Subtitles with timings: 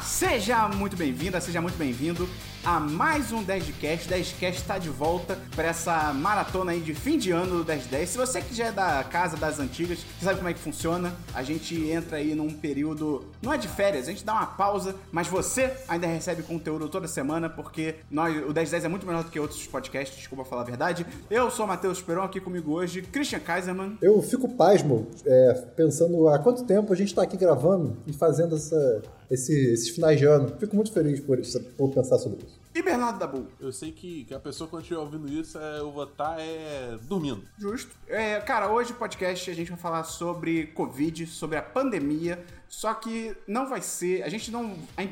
[0.00, 2.28] Seja muito bem-vinda, seja muito bem-vindo
[2.68, 4.08] a mais um 10cast.
[4.08, 8.10] 10cast está de volta para essa maratona aí de fim de ano do 1010.
[8.10, 11.42] Se você que já é da casa das antigas, sabe como é que funciona, a
[11.42, 15.26] gente entra aí num período, não é de férias, a gente dá uma pausa, mas
[15.26, 19.40] você ainda recebe conteúdo toda semana, porque nós, o 1010 é muito melhor do que
[19.40, 21.06] outros podcasts, desculpa falar a verdade.
[21.30, 23.96] Eu sou o Matheus Peron, aqui comigo hoje, Christian Kaiserman.
[24.02, 28.56] Eu fico pasmo, é, pensando há quanto tempo a gente está aqui gravando e fazendo
[28.56, 30.56] essa, esse, esses finais de ano.
[30.58, 32.58] Fico muito feliz por, isso, por pensar sobre isso.
[32.74, 33.46] E Bernardo Dabu?
[33.58, 36.96] Eu sei que, que a pessoa quando estiver ouvindo isso, é, eu vou estar é,
[37.08, 37.42] dormindo.
[37.58, 37.90] Justo.
[38.06, 42.44] É, cara, hoje no podcast a gente vai falar sobre Covid, sobre a pandemia.
[42.68, 44.22] Só que não vai ser.
[44.22, 44.76] A gente não.
[44.96, 45.02] A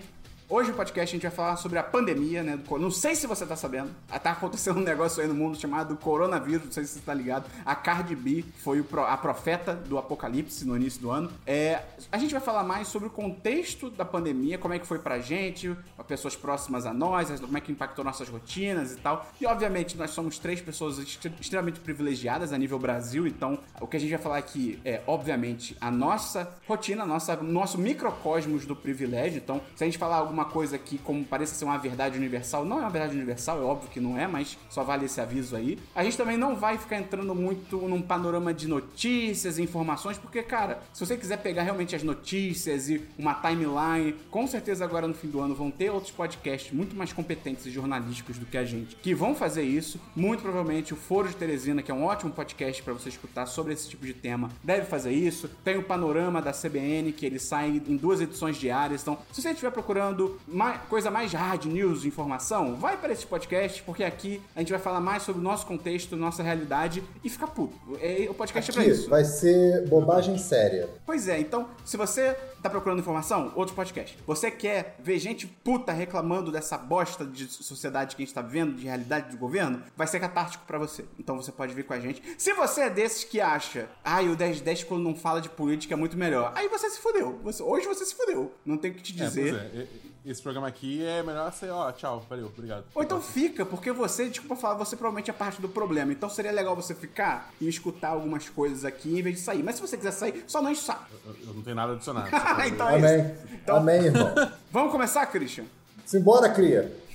[0.49, 2.57] Hoje no podcast a gente vai falar sobre a pandemia, né?
[2.57, 3.91] Do, não sei se você tá sabendo.
[4.23, 7.51] Tá acontecendo um negócio aí no mundo chamado coronavírus, não sei se você tá ligado.
[7.65, 11.33] A Cardi B foi o, a profeta do apocalipse no início do ano.
[11.45, 15.01] É, a gente vai falar mais sobre o contexto da pandemia, como é que foi
[15.01, 15.77] pra gente,
[16.07, 19.29] pessoas próximas a nós, como é que impactou nossas rotinas e tal.
[19.41, 24.01] E obviamente nós somos três pessoas extremamente privilegiadas a nível Brasil, então o que a
[24.01, 29.39] gente vai falar aqui é, obviamente, a nossa rotina, nossa, nosso microcosmos do privilégio.
[29.39, 32.79] Então, se a gente falar alguma coisa aqui como parece ser uma verdade universal, não
[32.79, 35.79] é uma verdade universal, é óbvio que não é, mas só vale esse aviso aí.
[35.95, 40.43] A gente também não vai ficar entrando muito num panorama de notícias e informações, porque,
[40.43, 45.15] cara, se você quiser pegar realmente as notícias e uma timeline, com certeza agora no
[45.15, 48.65] fim do ano vão ter outros podcasts muito mais competentes e jornalísticos do que a
[48.65, 49.99] gente que vão fazer isso.
[50.15, 53.73] Muito provavelmente o Foro de Teresina, que é um ótimo podcast para você escutar sobre
[53.73, 55.49] esse tipo de tema, deve fazer isso.
[55.65, 59.03] Tem o Panorama da CBN, que ele sai em duas edições diárias.
[59.03, 63.83] Então, se você estiver procurando mais, coisa mais hard news, informação, vai para esse podcast,
[63.83, 67.49] porque aqui a gente vai falar mais sobre o nosso contexto, nossa realidade e ficar
[67.49, 67.77] puto.
[68.01, 69.09] É, o podcast aqui é pra isso.
[69.09, 70.89] Vai ser bobagem séria.
[71.05, 72.37] Pois é, então, se você
[72.67, 74.19] tá procurando informação, outro podcast.
[74.27, 78.75] Você quer ver gente puta reclamando dessa bosta de sociedade que a gente tá vendo,
[78.75, 81.05] de realidade do governo, vai ser catártico para você.
[81.19, 82.23] Então você pode vir com a gente.
[82.37, 85.95] Se você é desses que acha, ai, ah, o 1010 quando não fala de política
[85.95, 87.39] é muito melhor, aí você se fudeu.
[87.45, 88.53] Você, hoje você se fudeu.
[88.65, 89.55] Não tem o que te é, dizer.
[89.55, 89.87] É,
[90.31, 92.85] esse programa aqui é melhor ser, ó, tchau, valeu, obrigado.
[92.95, 96.13] Ou então fica, porque você, desculpa falar, você provavelmente é parte do problema.
[96.13, 99.63] Então seria legal você ficar e escutar algumas coisas aqui em vez de sair.
[99.63, 101.07] Mas se você quiser sair, só não enche saco.
[101.25, 102.29] Eu, eu, não tenho nada a adicionar.
[102.67, 103.21] então é Amém.
[103.21, 103.55] isso.
[103.55, 104.35] Então, Amém, irmão.
[104.73, 105.65] Vamos começar, Christian?
[106.05, 106.93] Simbora, cria.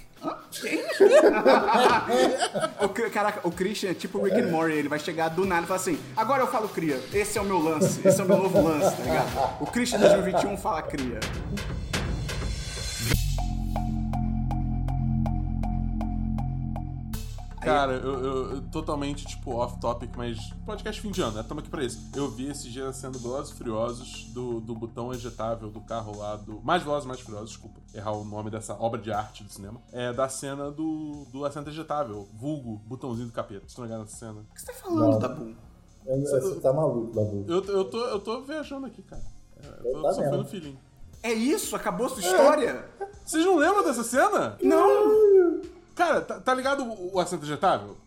[2.79, 5.63] O, caraca, o Christian é tipo o Rick and Morty, ele vai chegar do nada
[5.63, 8.27] e falar assim: agora eu falo cria, esse é o meu lance, esse é o
[8.27, 9.61] meu novo lance, tá ligado?
[9.61, 11.19] O Christian 2021 fala cria.
[17.61, 21.45] Cara, eu, eu, eu, totalmente, tipo, off-topic, mas podcast fim de ano, né?
[21.47, 22.09] Tamo aqui pra isso.
[22.15, 26.59] Eu vi esses dias sendo Velozes Furiosos do, do botão ejetável do carro lá do...
[26.63, 27.79] Mais Velozes, Mais Furiosos, desculpa.
[27.93, 29.79] Errar o nome dessa obra de arte do cinema.
[29.91, 33.61] É da cena do, do assento ejetável, vulgo, botãozinho do capeta.
[33.61, 34.41] Vocês estão ligados nessa cena?
[34.41, 35.55] O que você tá falando, Tabu?
[36.03, 37.45] Você tá maluco, Tabu.
[37.47, 39.21] Eu, eu, tô, eu tô viajando aqui, cara.
[39.63, 40.77] É, eu tô, tá só feeling.
[41.21, 41.75] É isso?
[41.75, 42.89] Acabou a sua história?
[42.99, 43.07] É.
[43.23, 44.57] Vocês não lembram dessa cena?
[44.63, 45.61] Não!
[45.95, 47.97] Cara, tá, tá ligado o, o assento ejetável?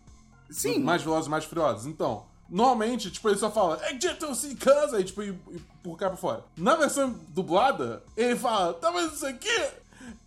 [0.49, 0.79] Sim.
[0.79, 1.85] Mais velozes, mais furiosos.
[1.85, 6.17] Então, normalmente, tipo, ele só fala Ejetam-se casa, e tipo, e, e o cara pra
[6.17, 6.43] fora.
[6.57, 9.69] Na versão dublada, ele fala, tá vendo isso aqui?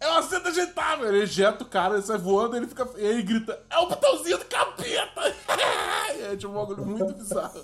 [0.01, 1.09] É um assento ejetável.
[1.09, 2.89] Ele ejeta o cara, ele sai voando, ele fica.
[2.97, 5.35] E ele grita, é o botãozinho do capeta!
[6.33, 7.61] é tipo um bagulho muito bizarro.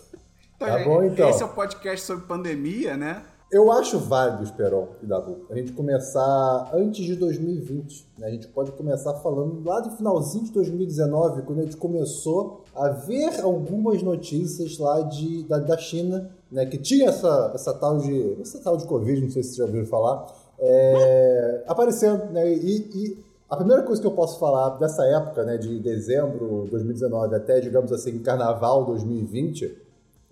[0.59, 1.29] Tá bom, então.
[1.29, 3.25] Esse é o podcast sobre pandemia, né?
[3.55, 8.05] Eu acho válido, Esperon e Dabu, a gente começar antes de 2020.
[8.19, 8.27] Né?
[8.27, 12.89] A gente pode começar falando lá do finalzinho de 2019, quando a gente começou a
[12.89, 16.67] ver algumas notícias lá de, da, da China, né?
[16.67, 19.65] que tinha essa, essa, tal de, essa tal de Covid, não sei se vocês já
[19.67, 20.27] ouviram falar,
[20.59, 22.25] é, aparecendo.
[22.33, 22.55] Né?
[22.55, 26.73] E, e, a primeira coisa que eu posso falar dessa época, né, de dezembro de
[26.73, 29.79] 2019 até, digamos assim, carnaval 2020,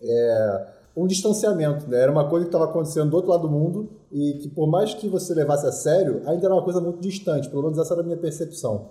[0.03, 2.03] é um distanciamento, né?
[2.03, 4.94] Era uma coisa que estava acontecendo do outro lado do mundo e que por mais
[4.94, 8.03] que você levasse a sério, ainda era uma coisa muito distante, pelo menos essa era
[8.03, 8.91] a minha percepção.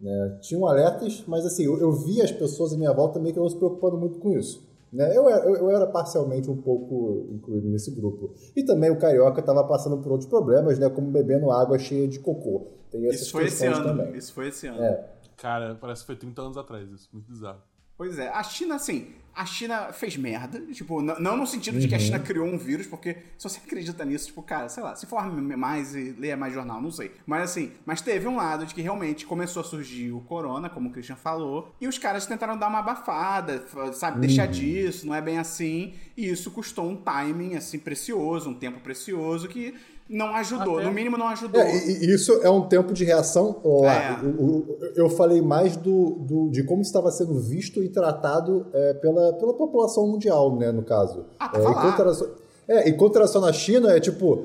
[0.00, 0.38] Né?
[0.40, 3.48] Tinham alertas, mas assim, eu, eu via as pessoas à minha volta meio que não
[3.48, 4.66] se preocupando muito com isso.
[4.92, 5.14] Né?
[5.16, 8.32] Eu, eu, eu era parcialmente um pouco incluído nesse grupo.
[8.54, 10.88] E também o Carioca estava passando por outros problemas, né?
[10.88, 12.66] como bebendo água cheia de cocô.
[12.90, 13.84] Tem isso foi esse ano.
[13.84, 14.16] Também.
[14.16, 14.82] Isso foi esse ano.
[14.82, 15.12] É.
[15.36, 17.08] Cara, parece que foi 30 anos atrás isso.
[17.12, 17.60] Muito bizarro.
[17.96, 21.94] Pois é, a China, assim, a China fez merda, tipo, não no sentido de que
[21.94, 22.24] a China uhum.
[22.24, 25.94] criou um vírus, porque se você acredita nisso, tipo, cara, sei lá, se forme mais
[25.94, 27.12] e leia mais jornal, não sei.
[27.26, 30.88] Mas assim, mas teve um lado de que realmente começou a surgir o corona, como
[30.88, 34.52] o Christian falou, e os caras tentaram dar uma abafada, sabe, deixar uhum.
[34.52, 39.48] disso, não é bem assim, e isso custou um timing, assim, precioso, um tempo precioso,
[39.48, 39.74] que
[40.08, 40.76] não ajudou.
[40.76, 40.86] Até.
[40.86, 41.60] No mínimo, não ajudou.
[41.60, 43.94] É, isso é um tempo de reação lá.
[43.94, 44.12] É.
[44.22, 48.94] O- o- eu falei mais do, do- de como estava sendo visto e tratado é,
[48.94, 51.24] pela, pela população mundial, né, no caso.
[51.38, 52.26] Ah, tá é, enquanto, era só,
[52.68, 54.44] é, enquanto era só na China, é tipo,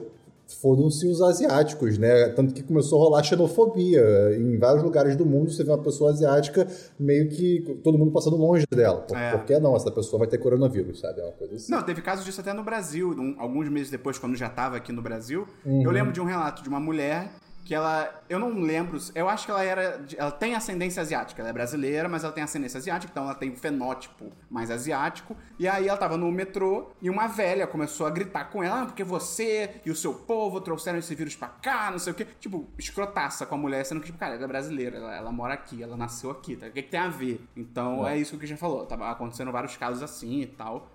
[0.56, 2.30] fodam-se os asiáticos, né?
[2.30, 4.02] Tanto que começou a rolar xenofobia.
[4.38, 6.68] Em vários lugares do mundo, você vê uma pessoa asiática,
[7.00, 9.02] meio que todo mundo passando longe dela.
[9.02, 9.60] Por, É.
[9.60, 9.76] não?
[9.76, 11.20] Essa pessoa vai ter coronavírus, sabe?
[11.22, 11.72] É uma coisa assim.
[11.72, 13.12] Não, teve casos disso até no Brasil.
[13.12, 15.84] um- alguns meses depois, quando já tava aqui no Brasil, Uhum.
[15.84, 17.30] eu lembro de um relato de uma mulher
[17.64, 18.24] que ela.
[18.28, 18.98] Eu não lembro.
[19.14, 20.04] Eu acho que ela era.
[20.18, 21.42] Ela tem ascendência asiática.
[21.42, 25.36] Ela é brasileira, mas ela tem ascendência asiática, então ela tem um fenótipo mais asiático.
[25.60, 28.86] E aí ela tava no metrô e uma velha começou a gritar com ela: ah,
[28.86, 32.28] porque você e o seu povo trouxeram esse vírus pra cá, não sei o quê.
[32.40, 35.54] Tipo, escrotaça com a mulher, sendo que, tipo, cara, ela é brasileira, ela, ela mora
[35.54, 36.68] aqui, ela nasceu aqui, tá?
[36.68, 37.46] O que, que tem a ver?
[37.56, 38.18] Então é.
[38.18, 38.86] isso que o Christian falou.
[38.86, 40.90] Tava acontecendo vários casos assim e tal.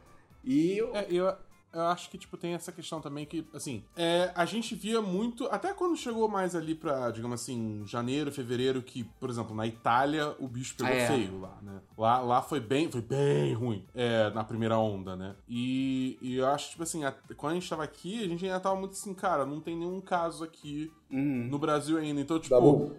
[0.45, 1.35] E eu- É, eu,
[1.77, 5.47] eu acho que, tipo, tem essa questão também que, assim, é, a gente via muito,
[5.51, 10.35] até quando chegou mais ali pra, digamos assim, janeiro, fevereiro, que, por exemplo, na Itália
[10.39, 11.07] o bicho pegou É.
[11.07, 11.81] feio lá, né?
[11.97, 15.35] Lá, lá foi bem, foi bem ruim, é, na primeira onda, né?
[15.49, 18.59] E, e eu acho, tipo assim, a- quando a gente tava aqui, a gente ainda
[18.61, 21.49] tava muito assim, cara, não tem nenhum caso aqui Uhum.
[21.51, 22.55] no Brasil ainda, então, tipo...
[22.55, 22.93] Dabu,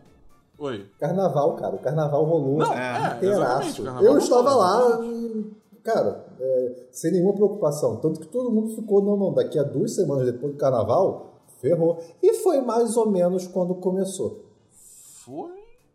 [0.60, 0.90] Oi.
[1.00, 1.76] Carnaval, cara.
[1.76, 3.84] O carnaval rolou Não, É, inteiraço.
[3.86, 5.52] Eu rolou, estava lá e,
[5.88, 7.96] cara, é, sem nenhuma preocupação.
[7.96, 11.98] Tanto que todo mundo ficou, não, não, daqui a duas semanas depois do carnaval, ferrou.
[12.22, 14.44] E foi mais ou menos quando começou.
[15.24, 15.52] Foi?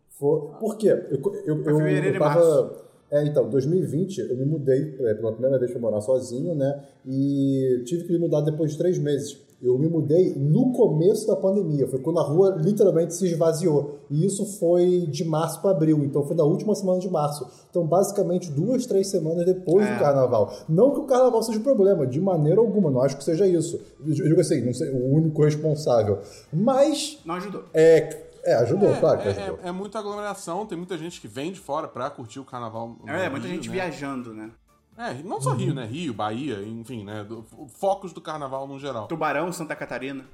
[0.09, 0.89] Foi, por quê?
[0.89, 2.83] Eu, eu, eu, eu e tava.
[3.11, 6.83] É, então, 2020 eu me mudei é, pela primeira vez pra morar sozinho, né?
[7.05, 9.39] E tive que me mudar depois de três meses.
[9.65, 13.99] Eu me mudei no começo da pandemia, foi quando a rua literalmente se esvaziou.
[14.09, 17.47] E isso foi de março para abril, então foi na última semana de março.
[17.69, 19.93] Então, basicamente, duas, três semanas depois É.
[19.93, 20.51] do carnaval.
[20.67, 23.79] Não que o carnaval seja um problema, de maneira alguma, não acho que seja isso.
[24.05, 26.19] Eu digo assim, não sei, o único responsável.
[26.51, 27.63] Mas, Não ajudou.
[27.73, 29.59] é, é ajudou, É, claro que é, ajudou.
[29.63, 32.97] é- é muita aglomeração, tem muita gente que vem de fora pra curtir o carnaval.
[33.01, 33.75] no É, muita Rio, gente né?
[33.75, 34.51] viajando, né?
[34.97, 35.85] É, não só Rio, né?
[35.85, 37.23] Rio, Bahia, enfim, né?
[37.23, 39.07] do- focos do carnaval no geral.
[39.07, 40.25] Tubarão, Santa Catarina.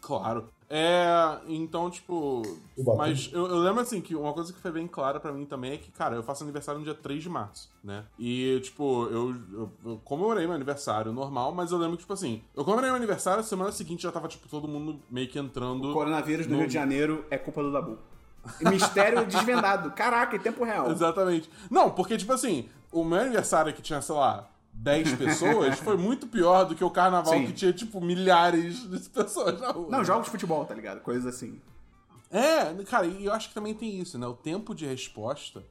[0.00, 0.50] Claro.
[0.68, 2.42] É, então, tipo.
[2.96, 5.72] Mas eu, eu lembro assim que uma coisa que foi bem clara pra mim também
[5.72, 8.04] é que, cara, eu faço aniversário no dia 3 de março, né?
[8.18, 12.42] E, tipo, eu, eu, eu comemorei meu aniversário normal, mas eu lembro que, tipo assim,
[12.54, 15.90] eu comemorei meu aniversário, semana seguinte já tava, tipo, todo mundo meio que entrando.
[15.90, 17.98] O coronavírus no no- Rio de Janeiro é culpa do Dabu.
[18.60, 19.90] Mistério desvendado.
[19.92, 20.90] Caraca, em tempo real.
[20.90, 21.50] Exatamente.
[21.70, 26.26] Não, porque, tipo assim, o meu aniversário que tinha, sei lá, 10 pessoas foi muito
[26.26, 27.46] pior do que o carnaval Sim.
[27.46, 29.88] que tinha, tipo, milhares de pessoas na rua.
[29.90, 31.00] Não, jogos de futebol, tá ligado?
[31.00, 31.60] Coisas assim.
[32.30, 34.26] É, cara, e eu acho que também tem isso, né?
[34.26, 35.62] O tempo de resposta,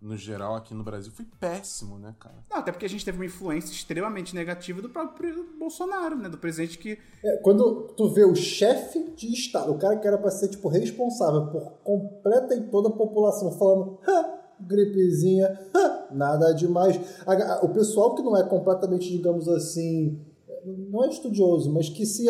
[0.00, 2.36] no geral, aqui no Brasil, foi péssimo, né, cara?
[2.50, 6.28] Não, até porque a gente teve uma influência extremamente negativa do próprio Bolsonaro, né?
[6.28, 6.98] Do presidente que.
[7.24, 10.68] É, quando tu vê o chefe de Estado, o cara que era pra ser, tipo,
[10.68, 16.98] responsável por completa e toda a população falando, "Hã, gripezinha, hã, nada demais.
[17.62, 20.20] O pessoal que não é completamente, digamos assim,
[20.64, 22.28] não é estudioso, mas que se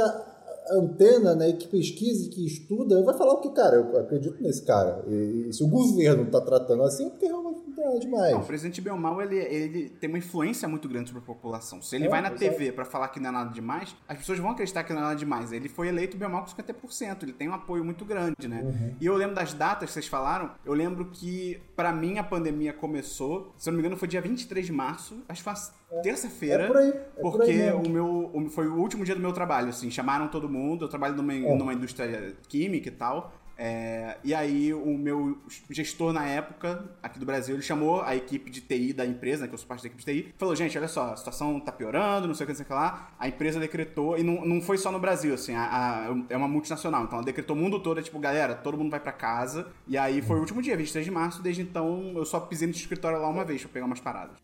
[0.70, 4.42] antena, né, e que pesquisa e que estuda, vai falar o que, cara, eu acredito
[4.42, 5.02] nesse cara.
[5.08, 7.47] E, e se o governo tá tratando assim, é porque realmente
[7.78, 8.32] não tem nada demais.
[8.32, 11.26] Não, o presidente bem ou mal, ele, ele tem uma influência muito grande sobre a
[11.26, 11.80] população.
[11.80, 12.40] Se ele É, vai na exato.
[12.40, 15.04] TV pra falar que não é nada demais, as pessoas vão acreditar que não é
[15.04, 15.52] nada demais.
[15.52, 17.22] Ele foi eleito bem ou mal com 50%.
[17.22, 18.62] Ele tem um apoio muito grande, né?
[18.62, 18.94] Uhum.
[19.00, 20.50] E eu lembro das datas que vocês falaram.
[20.64, 24.20] Eu lembro que, pra mim, a pandemia começou, se eu não me engano, foi dia
[24.20, 25.22] 23 de março.
[25.28, 25.52] Acho que foi
[25.92, 26.64] uma terça-feira.
[26.64, 27.82] É por aí, é por porque aí mesmo.
[27.86, 29.90] o meu, o- foi o último dia do meu trabalho, assim.
[29.90, 30.84] Chamaram todo mundo.
[30.84, 31.54] Eu trabalho numa, É.
[31.54, 33.32] numa indústria química e tal.
[33.60, 35.36] É, e aí o meu
[35.68, 39.48] gestor na época, aqui do Brasil, ele chamou a equipe de TI da empresa, né,
[39.48, 41.72] que eu sou parte da equipe de TI, falou, gente, olha só, a situação tá
[41.72, 43.10] piorando, não sei o que, não sei o que lá.
[43.18, 45.64] A empresa decretou, e não, não foi só no Brasil, assim, a-
[46.08, 48.90] a- é uma multinacional, então ela decretou o mundo todo, é tipo, galera, todo mundo
[48.92, 49.66] vai pra casa.
[49.88, 52.74] E aí foi o último dia, 23 de março, desde então eu só pisei no
[52.74, 54.36] escritório lá uma vez pra pegar umas paradas.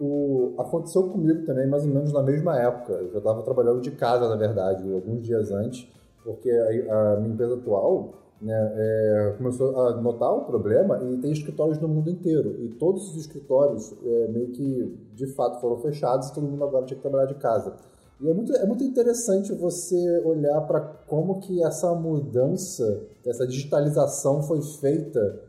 [0.00, 2.92] O, aconteceu comigo também, mais ou menos na mesma época.
[2.94, 5.86] Eu já estava trabalhando de casa, na verdade, alguns dias antes,
[6.24, 11.30] porque a, a minha empresa atual né, é, começou a notar o problema e tem
[11.30, 12.56] escritórios no mundo inteiro.
[12.60, 16.84] E todos os escritórios é, meio que, de fato, foram fechados e todo mundo agora
[16.84, 17.74] tinha que trabalhar de casa.
[18.20, 24.42] E é muito, é muito interessante você olhar para como que essa mudança, essa digitalização
[24.42, 25.40] foi feita.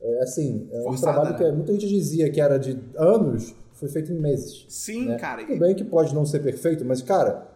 [0.00, 1.50] É, assim, é um Forçada, trabalho né?
[1.50, 4.64] que muita gente dizia que era de anos, foi feito em meses.
[4.68, 5.18] Sim, né?
[5.18, 5.44] cara.
[5.44, 7.46] Tudo bem que pode não ser perfeito, mas, cara,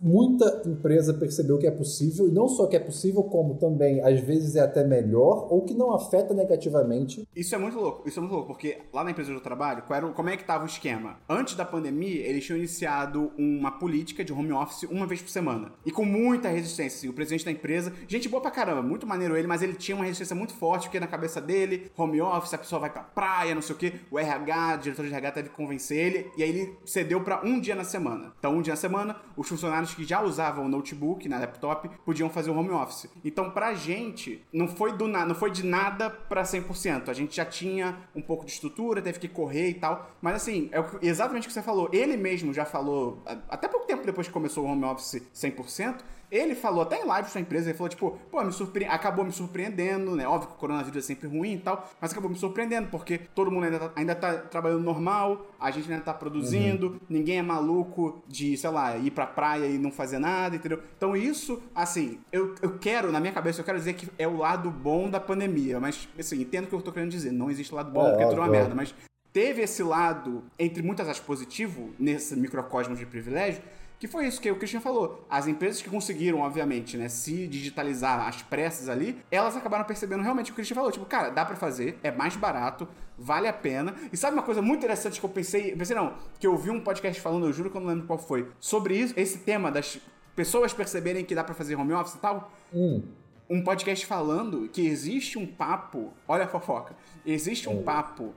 [0.00, 4.20] muita empresa percebeu que é possível, e não só que é possível, como também às
[4.20, 7.26] vezes é até melhor, ou que não afeta negativamente.
[7.34, 9.96] Isso é muito louco, isso é muito louco, porque lá na empresa eu trabalho, qual
[9.96, 11.18] era, como é que estava o esquema?
[11.28, 15.72] Antes da pandemia, eles tinham iniciado uma política de home office uma vez por semana.
[15.84, 16.98] E com muita resistência.
[16.98, 19.94] Assim, o presidente da empresa, gente boa pra caramba, muito maneiro ele, mas ele tinha
[19.94, 23.54] uma resistência muito forte, porque na cabeça dele, home office, a pessoa vai pra praia,
[23.54, 26.42] não sei o quê, o RH, o diretor de RH teve que convencer ele, e
[26.42, 28.32] aí ele cedeu para um dia na semana.
[28.38, 32.30] Então, um dia na semana, os funcionários que já usavam o notebook, na laptop, podiam
[32.30, 33.08] fazer o home office.
[33.24, 37.08] Então, pra gente, não foi do nada, não foi de nada pra 100%.
[37.08, 40.10] A gente já tinha um pouco de estrutura, teve que correr e tal.
[40.20, 41.88] Mas assim, é exatamente o que você falou.
[41.92, 45.96] Ele mesmo já falou, até pouco tempo depois que começou o home office 100%,
[46.30, 48.84] ele falou até em live sua empresa, ele falou, tipo, pô, me surpre...
[48.84, 50.28] acabou me surpreendendo, né?
[50.28, 53.50] Óbvio que o coronavírus é sempre ruim e tal, mas acabou me surpreendendo, porque todo
[53.50, 57.00] mundo ainda tá, ainda tá trabalhando normal, a gente ainda tá produzindo, uhum.
[57.08, 60.82] ninguém é maluco de, sei lá, ir pra praia e não fazer nada, entendeu?
[60.96, 64.36] Então isso, assim, eu, eu quero, na minha cabeça, eu quero dizer que é o
[64.36, 67.74] lado bom da pandemia, mas, assim, entendo o que eu tô querendo dizer, não existe
[67.74, 68.94] lado bom, é, porque é tudo uma merda, mas
[69.32, 73.62] teve esse lado, entre muitas aspas, positivo, nesse microcosmo de privilégio,
[73.98, 75.26] que foi isso que o Christian falou.
[75.28, 80.46] As empresas que conseguiram, obviamente, né, se digitalizar às pressas ali, elas acabaram percebendo realmente
[80.46, 80.92] o que o Christian falou.
[80.92, 82.86] Tipo, cara, dá para fazer, é mais barato,
[83.18, 83.94] vale a pena.
[84.12, 86.80] E sabe uma coisa muito interessante que eu pensei, pensei não, que eu vi um
[86.80, 89.98] podcast falando, eu juro que eu não lembro qual foi, sobre isso, esse tema das
[90.36, 92.52] pessoas perceberem que dá para fazer home office e tal.
[92.72, 93.02] Hum.
[93.50, 96.94] Um podcast falando que existe um papo, olha a fofoca,
[97.26, 97.82] existe um hum.
[97.82, 98.32] papo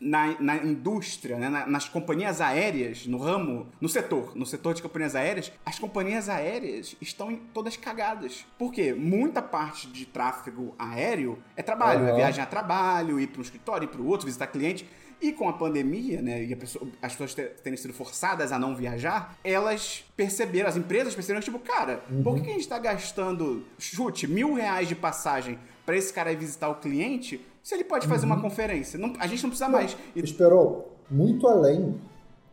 [0.00, 4.80] na, na indústria, né, na, nas companhias aéreas, no ramo, no setor, no setor de
[4.80, 8.46] companhias aéreas, as companhias aéreas estão todas cagadas.
[8.58, 8.94] Por quê?
[8.94, 12.08] Muita parte de tráfego aéreo é trabalho, uhum.
[12.08, 14.88] é viagem a trabalho, ir para um escritório, ir para o outro, visitar cliente.
[15.20, 19.36] E com a pandemia, né, e pessoa, as pessoas terem sido forçadas a não viajar,
[19.44, 22.22] elas perceberam, as empresas perceberam, tipo, cara, uhum.
[22.22, 26.36] por que a gente está gastando, chute, mil reais de passagem para esse cara ir
[26.36, 28.32] visitar o cliente se ele pode fazer uhum.
[28.32, 28.98] uma conferência.
[28.98, 29.96] Não, a gente não precisa mais.
[30.14, 30.20] E...
[30.20, 31.94] Esperou muito além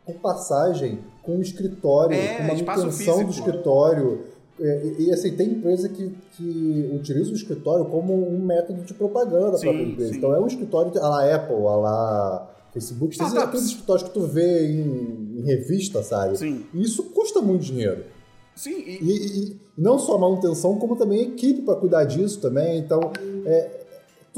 [0.04, 4.24] com passagem, com escritório, é, com manutenção do escritório.
[4.60, 8.92] É, e, e, assim, tem empresa que, que utiliza o escritório como um método de
[8.94, 10.12] propaganda para a empresa.
[10.12, 10.18] Sim.
[10.18, 14.22] Então é um escritório a la Apple, a la Facebook, tem aqueles escritórios que tu
[14.22, 16.36] vê em, em revista, sabe?
[16.36, 16.66] Sim.
[16.74, 18.04] E isso custa muito dinheiro.
[18.54, 18.76] Sim.
[18.78, 22.78] E, e, e não só a manutenção, como também equipe para cuidar disso também.
[22.78, 23.12] Então,
[23.46, 23.86] é,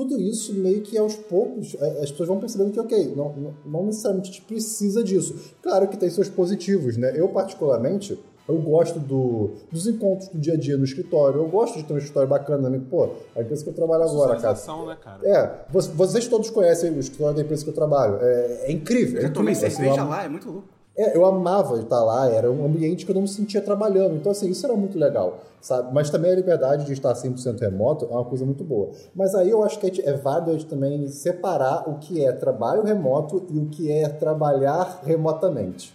[0.00, 3.54] tudo isso meio que aos poucos é, as pessoas vão percebendo que, ok, não, não,
[3.66, 5.34] não necessariamente a gente precisa disso.
[5.62, 7.12] Claro que tem seus positivos, né?
[7.14, 11.40] Eu, particularmente, eu gosto do, dos encontros do dia a dia no escritório.
[11.40, 12.70] Eu gosto de ter um escritório bacana.
[12.70, 12.80] Né?
[12.88, 14.54] Pô, a empresa que eu trabalho agora, cara.
[14.86, 15.28] Né, cara.
[15.28, 18.16] É, vocês todos conhecem o escritório da empresa que eu trabalho.
[18.22, 19.16] É, é incrível.
[19.16, 20.79] Eu já tomei cerveja lá, é muito louco.
[20.96, 24.16] É, eu amava estar lá, era um ambiente que eu não me sentia trabalhando.
[24.16, 25.94] Então, assim, isso era muito legal, sabe?
[25.94, 28.90] Mas também a liberdade de estar 100% remoto é uma coisa muito boa.
[29.14, 32.82] Mas aí eu acho que é válido a gente também separar o que é trabalho
[32.82, 35.94] remoto e o que é trabalhar remotamente.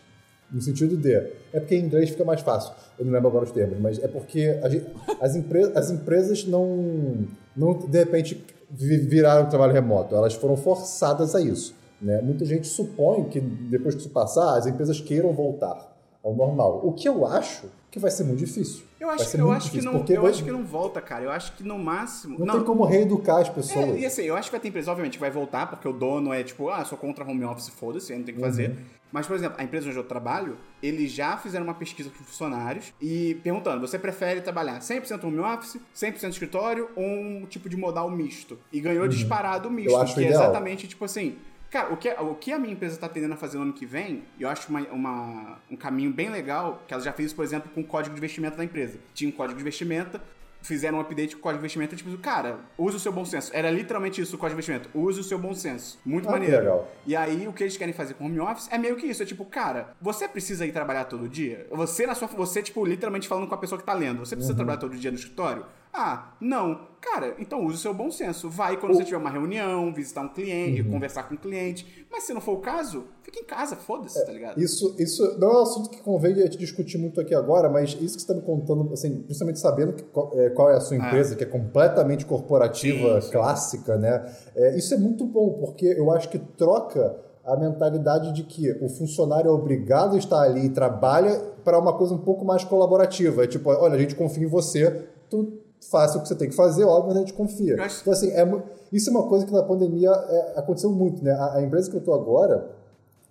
[0.52, 1.14] No sentido de.
[1.14, 2.74] É porque em inglês fica mais fácil.
[2.98, 4.88] Eu não lembro agora os termos, mas é porque gente,
[5.20, 7.26] as, empre, as empresas não,
[7.56, 10.16] não, de repente, viraram trabalho remoto.
[10.16, 11.76] Elas foram forçadas a isso.
[12.06, 12.22] Né?
[12.22, 15.92] Muita gente supõe que depois que isso passar, as empresas queiram voltar
[16.24, 16.82] ao normal.
[16.84, 18.84] O que eu acho que vai ser muito difícil.
[19.00, 20.32] Eu acho, que, eu acho que não, eu vai...
[20.32, 21.24] acho que não volta, cara.
[21.24, 22.38] Eu acho que no máximo.
[22.38, 22.56] Não, não.
[22.56, 23.86] tem como reeducar as pessoas.
[23.86, 25.94] É, e assim, eu acho que vai ter empresa, obviamente, que vai voltar, porque o
[25.94, 28.70] dono é tipo, ah, sou contra home office, foda-se, não tem que fazer.
[28.70, 28.76] Uhum.
[29.12, 32.94] Mas, por exemplo, a empresa onde eu trabalho, eles já fizeram uma pesquisa com funcionários
[33.02, 38.12] e perguntando: você prefere trabalhar 100% home office, 100% escritório ou um tipo de modal
[38.12, 38.60] misto?
[38.72, 39.10] E ganhou uhum.
[39.10, 41.38] disparado o misto, que é exatamente tipo assim
[41.70, 43.86] Cara, o que, o que a minha empresa está tendendo a fazer no ano que
[43.86, 47.70] vem, eu acho uma, uma, um caminho bem legal, que ela já fez, por exemplo,
[47.74, 48.98] com o código de vestimenta da empresa.
[49.14, 50.22] Tinha um código de vestimenta,
[50.66, 53.52] fizeram um update com o código de vestimenta, tipo, cara, use o seu bom senso.
[53.54, 54.98] Era literalmente isso o código de vestimenta.
[54.98, 56.00] Use o seu bom senso.
[56.06, 56.58] Muito ah, maneiro.
[56.58, 56.92] Legal.
[57.06, 59.22] E aí, o que eles querem fazer com home office é meio que isso.
[59.22, 61.68] É tipo, cara, você precisa ir trabalhar todo dia?
[61.72, 62.28] Você, na sua.
[62.28, 64.20] Você, tipo, literalmente falando com a pessoa que tá lendo.
[64.20, 64.58] Você precisa uhum.
[64.58, 65.66] trabalhar todo dia no escritório?
[65.98, 66.94] Ah, não.
[67.00, 68.50] Cara, então use o seu bom senso.
[68.50, 68.96] Vai quando o...
[68.96, 70.92] você tiver uma reunião, visitar um cliente, uhum.
[70.92, 72.06] conversar com um cliente.
[72.12, 74.62] Mas se não for o caso, fica em casa, foda-se, é, tá ligado?
[74.62, 77.92] Isso, isso não é um assunto que convém a gente discutir muito aqui agora, mas
[77.92, 80.04] isso que você está me contando, assim, principalmente sabendo que,
[80.40, 81.38] é, qual é a sua empresa, é.
[81.38, 83.32] que é completamente corporativa, sim, sim.
[83.32, 84.26] clássica, né?
[84.54, 88.90] É, isso é muito bom, porque eu acho que troca a mentalidade de que o
[88.90, 93.44] funcionário é obrigado a estar ali e trabalha para uma coisa um pouco mais colaborativa.
[93.44, 96.56] É tipo, olha, a gente confia em você, tu faça o que você tem que
[96.56, 97.82] fazer, óbvio, mas a gente confia.
[97.82, 98.02] Acho...
[98.02, 101.32] Então, assim, é, isso é uma coisa que na pandemia é, aconteceu muito, né?
[101.32, 102.70] A, a, empresa que eu estou agora,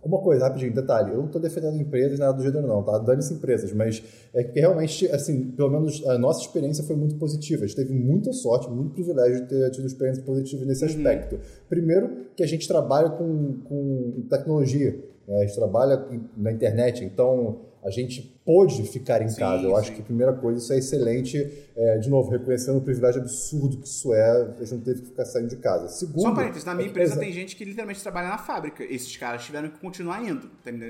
[0.05, 2.99] Uma coisa, rapidinho, detalhe, eu não tô defendendo empresas, nada do gênero não, tá?
[2.99, 4.03] Dane-se empresas, mas
[4.35, 7.65] é que realmente, assim, pelo menos a nossa experiência foi muito positiva.
[7.65, 11.39] A gente teve muita sorte, muito privilégio de ter tido experiências positivas nesse aspecto.
[11.71, 14.95] Primeiro, que a gente trabalha com, com tecnologia,
[15.27, 15.39] né?
[15.39, 16.07] a gente trabalha
[16.37, 19.63] na internet, então a gente pôde ficar em Sim, casa.
[19.65, 19.97] Eu acho sim.
[19.97, 21.37] que a primeira coisa, isso é excelente.
[21.77, 25.09] É, de novo, reconhecendo o privilégio absurdo que isso é, a gente não teve que
[25.09, 25.89] ficar saindo de casa.
[25.89, 28.83] Segundo, Só um parênteses, na minha é- empresa tem gente que literalmente trabalha na fábrica.
[28.83, 30.49] Esses caras tiveram que continuar indo?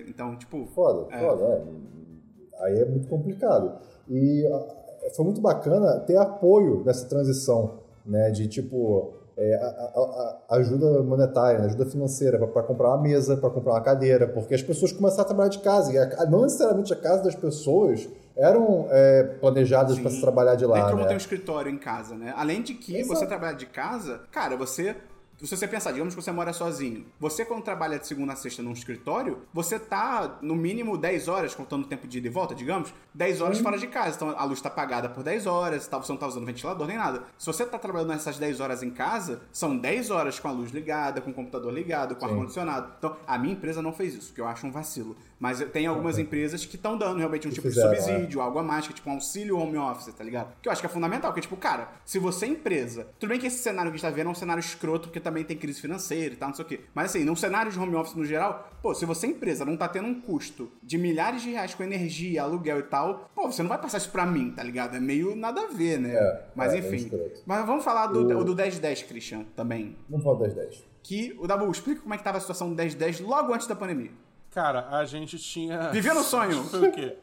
[0.08, 1.18] Então, tipo, Foda, É.
[1.18, 2.64] foda, é.
[2.64, 3.76] Aí é muito complicado.
[4.08, 8.30] E ah, foi muito bacana ter apoio nessa transição, né?
[8.30, 9.14] De tipo.
[9.36, 13.72] É, a, a- a- ajuda monetária, né, ajuda financeira para comprar uma mesa, para comprar
[13.72, 16.96] uma cadeira, porque as pessoas começaram a trabalhar de casa e a- não necessariamente a
[16.96, 21.06] casa das pessoas eram é, planejadas para se trabalhar de nem lá, todo mundo né?
[21.08, 22.32] tem um escritório em casa, né?
[22.36, 23.18] Além de que Exato.
[23.20, 24.96] você trabalhar de casa, cara, você.
[25.42, 28.62] Se você pensar, digamos que você mora sozinho, você quando trabalha de segunda a sexta
[28.62, 32.54] num escritório, você tá no mínimo 10 horas, contando o tempo de ida e volta,
[32.54, 34.16] digamos, 10 horas fora de casa.
[34.16, 36.96] Então a luz tá apagada por 10 horas, tá, você não tá usando ventilador nem
[36.96, 37.24] nada.
[37.36, 40.70] Se você tá trabalhando nessas 10 horas em casa, são 10 horas com a luz
[40.70, 42.92] ligada, com o computador ligado, com o ar-condicionado.
[42.98, 45.16] Então a minha empresa não fez isso, que eu acho um vacilo.
[45.38, 48.00] Mas tem algumas empresas que estão dando realmente um Que tipo fizeram, de é.
[48.00, 50.54] subsídio algo a mais, que é tipo um auxílio home office, tá ligado?
[50.62, 53.28] Que eu acho que é fundamental, que é tipo, cara, se você é empresa, tudo
[53.30, 55.42] bem que esse cenário que a gente tá vendo é um cenário escroto, porque também
[55.42, 56.80] tem crise financeira e tal, não sei o quê.
[56.94, 59.76] Mas assim, num cenário de home office no geral, pô, se você é empresa não
[59.76, 63.62] tá tendo um custo de milhares de reais com energia, aluguel e tal, pô, você
[63.62, 64.94] não vai passar isso pra mim, tá ligado?
[64.96, 66.14] É meio nada a ver, né?
[66.14, 67.10] É, Mas é, enfim.
[67.46, 69.96] Mas vamos falar do, O- do 1010, Christian, também.
[70.08, 70.84] Vamos falar das 10.
[71.02, 73.74] Que o Dabu, explica como é que tava a situação do 1010 logo antes da
[73.74, 74.10] pandemia.
[74.50, 75.90] Cara, a gente tinha.
[75.90, 76.62] Vivendo o sonho.
[76.70, 77.16] Foi o quê?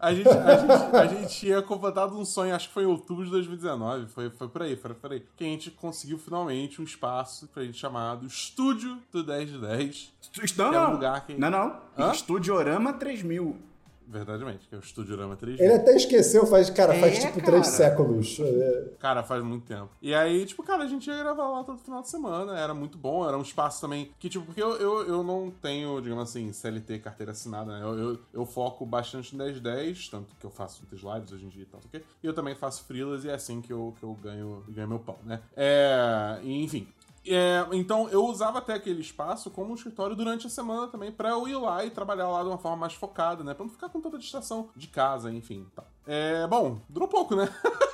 [0.00, 3.24] A gente, a, gente, a gente tinha completado um sonho, acho que foi em outubro
[3.24, 5.24] de 2019, foi, foi por aí, foi por aí.
[5.36, 10.12] Que a gente conseguiu finalmente um espaço pra gente chamado Estúdio do 10 de 10.
[10.56, 10.90] Não, é um não.
[10.92, 11.80] lugar que- Não, não.
[11.98, 12.12] Hã?
[12.12, 13.56] Estudiorama 3000.
[14.10, 17.40] Verdademente, que é o Estúdio Rama 3 Ele até esqueceu, faz, cara, faz É, tipo
[17.40, 17.44] cara.
[17.52, 18.40] três séculos.
[18.40, 19.90] É, Cara, faz muito tempo.
[20.00, 22.58] E aí, tipo, cara, a gente ia gravar lá todo final de semana.
[22.58, 23.28] Era muito bom.
[23.28, 27.00] Era um espaço também que, tipo, porque eu, eu, eu não tenho, digamos assim, CLT,
[27.00, 27.84] carteira assinada, né?
[27.84, 31.48] Eu, eu, eu foco bastante no 1010, tanto que eu faço muitas lives hoje em
[31.50, 32.02] dia e tal, ok?
[32.22, 34.98] E eu também faço freelas e é assim que eu, que eu ganho, ganho meu
[34.98, 35.40] pão, né?
[35.54, 36.38] É.
[36.42, 36.88] Enfim.
[37.30, 41.30] É, então eu usava até aquele espaço como um escritório durante a semana também pra
[41.30, 43.54] eu ir lá e trabalhar lá de uma forma mais focada, né?
[43.54, 45.66] Pra não ficar com tanta distração de casa, enfim.
[45.74, 45.84] Tá.
[46.06, 47.48] É, bom, durou pouco, né?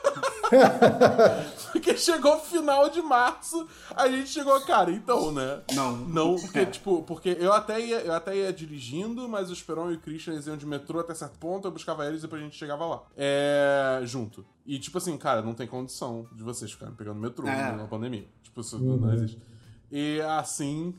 [1.72, 5.60] Porque chegou o final de março, a gente chegou, cara, então, né?
[5.74, 5.96] Não.
[5.96, 9.94] Não, porque, tipo, porque eu até, ia, eu até ia dirigindo, mas o Esperon e
[9.94, 12.56] o Christian iam de metrô até certo ponto, eu buscava eles e depois a gente
[12.56, 13.02] chegava lá.
[13.16, 14.00] É.
[14.04, 14.46] junto.
[14.64, 17.72] E, tipo assim, cara, não tem condição de vocês ficarem pegando metrô É.
[17.72, 18.26] na pandemia.
[18.42, 19.42] Tipo, isso não existe.
[19.90, 20.94] E assim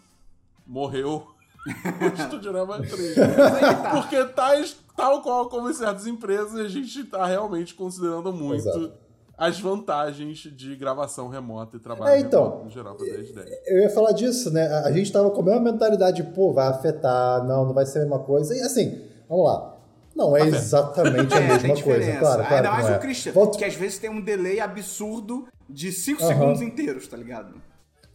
[0.68, 1.26] morreu
[1.66, 3.16] o Estudiorama 3.
[3.16, 3.90] tá.
[3.92, 8.94] Porque tais, tal qual como em certas empresas, a gente tá realmente considerando muito Exato.
[9.38, 13.50] As vantagens de gravação remota e trabalho É, então, remoto no geral pra 10 10.
[13.68, 14.66] Eu ia falar disso, né?
[14.68, 18.02] A- gente tava com a mesma mentalidade, pô, vai afetar, não, não vai ser a
[18.04, 18.56] mesma coisa.
[18.56, 19.76] E assim, vamos lá.
[20.16, 22.56] Não é exatamente a É, mesma coisa, claro, claro.
[22.56, 23.00] Ainda que mais não o é.
[23.00, 26.30] Christian, Volta, que às vezes tem um delay absurdo de 5 Aham.
[26.34, 27.62] segundos inteiros, tá ligado?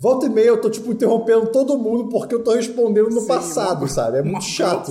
[0.02, 3.26] volta e meia eu tô, tipo, interrompendo todo mundo porque eu tô respondendo no Sim,
[3.28, 4.16] passado, mó- sabe?
[4.16, 4.90] É muito chato.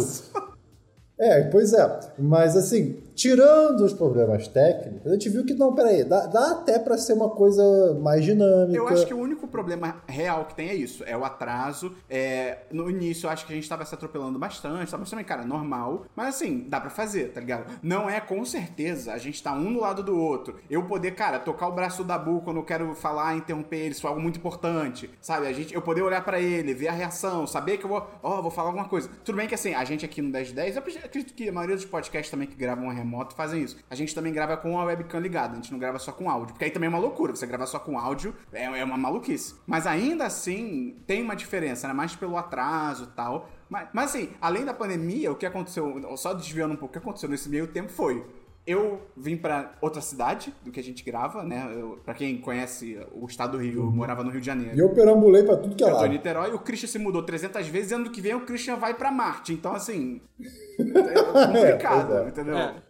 [1.19, 1.99] É, pois é.
[2.17, 6.79] Mas assim, tirando os problemas técnicos, a gente viu que não, peraí, dá, dá até
[6.79, 8.77] pra ser uma coisa mais dinâmica.
[8.77, 11.93] Eu acho que o único problema real que tem é isso, é o atraso.
[12.09, 15.43] É, no início eu acho que a gente tava se atropelando bastante, mas também, cara,
[15.43, 16.05] normal.
[16.15, 17.65] Mas assim, dá pra fazer, tá ligado?
[17.83, 20.55] Não é com certeza a gente tá um do lado do outro.
[20.69, 24.07] Eu poder, cara, tocar o braço da Bu quando eu quero falar, interromper ele, isso
[24.07, 25.45] é algo muito importante, sabe?
[25.45, 28.41] A gente, eu poder olhar pra ele, ver a reação, saber que eu vou, ó,
[28.41, 29.09] vou falar alguma coisa.
[29.25, 31.85] Tudo bem que assim, a gente aqui no 1010, eu acredito que a maioria dos
[31.85, 33.77] podcasts também que gravam remoto fazem isso.
[33.89, 36.53] A gente também grava com a webcam ligada, a gente não grava só com áudio,
[36.53, 37.35] porque aí também é uma loucura.
[37.35, 39.55] Você gravar só com áudio é, é uma maluquice.
[39.65, 41.93] Mas ainda assim, tem uma diferença, né?
[41.93, 43.49] Mais pelo atraso e tal.
[43.67, 46.97] Mas, mas assim, além da pandemia, o que aconteceu, só desviando um pouco, o que
[46.99, 48.25] aconteceu nesse meio tempo foi.
[48.67, 51.67] Eu vim pra outra cidade do que a gente grava, né?
[52.05, 54.75] Pra quem conhece o estado do Rio, eu morava no Rio de Janeiro.
[54.75, 56.09] E eu perambulei pra tudo que é Eu tô em.
[56.09, 59.11] Niterói, o Christian se mudou 300 vezes e ano que vem o Christian vai pra
[59.11, 59.53] Marte.
[59.53, 60.21] Então, assim.
[60.79, 62.27] É complicado, pois é.
[62.29, 62.57] entendeu?
[62.57, 62.88] É.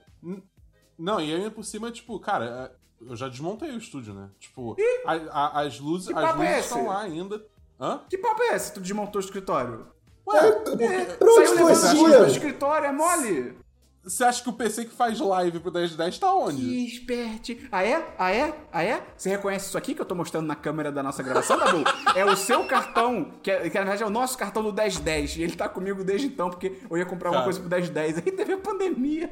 [0.97, 4.29] Não, e ainda por cima, tipo, cara, é, eu já desmontei o estúdio, né?
[4.39, 6.59] Tipo, a- a- as luzes, as é luzes esse?
[6.67, 7.45] estão lá ainda.
[7.79, 8.01] Hã?
[8.09, 8.73] Que papo é esse?
[8.73, 9.87] Tu desmontou o escritório?
[10.27, 12.25] Ué, Pra onde foi esse dinheiro?
[12.27, 13.57] escritório, é mole?
[14.03, 16.61] Você acha que o PC que faz live pro 1010 tá onde?
[16.61, 17.67] Que esperte.
[17.71, 18.15] Ah, é?
[18.17, 18.53] Ah, é?
[18.71, 19.03] Ah, é?
[19.15, 21.83] Você reconhece isso aqui que eu tô mostrando na câmera da nossa gravação, Dabu?
[22.15, 25.35] é o seu cartão, que, é, que na verdade é o nosso cartão do 1010.
[25.37, 27.43] E ele tá comigo desde então, porque eu ia comprar uma Cara.
[27.45, 28.17] coisa pro 1010.
[28.17, 29.29] Aí teve a pandemia.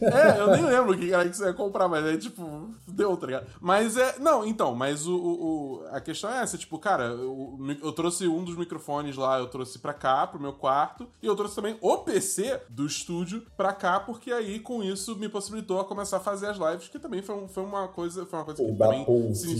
[0.00, 3.16] É, eu nem lembro o que era que você ia comprar, mas é tipo, deu,
[3.16, 3.46] tá ligado?
[3.60, 4.18] Mas é.
[4.18, 8.44] Não, então, mas o, o- a questão é essa, tipo, cara, eu, eu trouxe um
[8.44, 11.98] dos microfones lá, eu trouxe pra cá, pro meu quarto, e eu trouxe também o
[11.98, 16.46] PC do estúdio pra cá, porque aí com isso me possibilitou a começar a fazer
[16.48, 18.24] as lives, que também foi, um- foi uma coisa.
[18.26, 19.58] Foi uma coisa que O também Dabu se iniciou.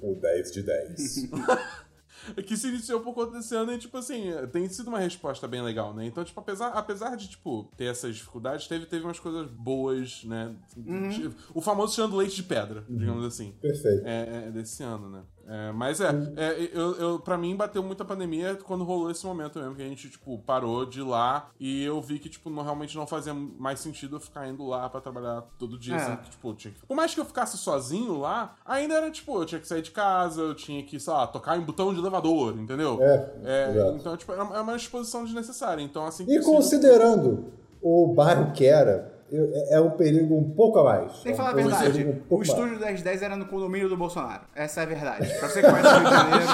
[0.00, 1.28] virou o 10 de 10.
[2.46, 5.62] que se iniciou por conta desse ano e, tipo assim, tem sido uma resposta bem
[5.62, 6.06] legal, né?
[6.06, 10.54] Então, tipo, apesar, apesar de, tipo, ter essas dificuldades, teve, teve umas coisas boas, né?
[10.72, 13.52] Tipo, O famoso tirando leite de pedra, digamos assim.
[13.60, 14.06] Perfeito.
[14.06, 15.22] É, é desse ano, né?
[15.46, 19.24] É, mas é, é eu, eu, pra mim bateu muito a pandemia quando rolou esse
[19.26, 22.48] momento mesmo, que a gente, tipo, parou de ir lá e eu vi que, tipo,
[22.48, 25.96] não, realmente não fazia mais sentido eu ficar indo lá pra trabalhar todo dia, É.
[25.98, 26.80] assim, que, tipo, tinha que...
[26.86, 29.90] Por mais que eu ficasse sozinho lá, ainda era, tipo, eu tinha que sair de
[29.90, 32.98] casa, eu tinha que, sei lá, tocar em botão de elevador, entendeu?
[33.02, 33.96] É, exato.
[33.96, 36.24] então, tipo, é é uma exposição desnecessária, então, assim...
[36.24, 37.44] E possível- considerando
[37.82, 41.12] o bairro que era, eu- é um perigo um pouco a mais.
[41.22, 41.92] Tem que falar a É um verdade.
[41.92, 42.48] perigo um O mais.
[42.48, 44.42] estúdio 1010 era no condomínio do Bolsonaro.
[44.54, 45.28] Essa é a verdade.
[45.38, 46.44] Pra você que conhece o Rio de Janeiro,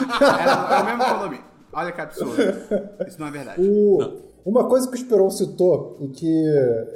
[0.40, 1.44] era, era o mesmo condomínio.
[1.72, 2.33] Olha que absurdo.
[3.06, 3.61] Isso não é verdade.
[3.62, 6.44] O- Uma coisa que o Esperon citou e que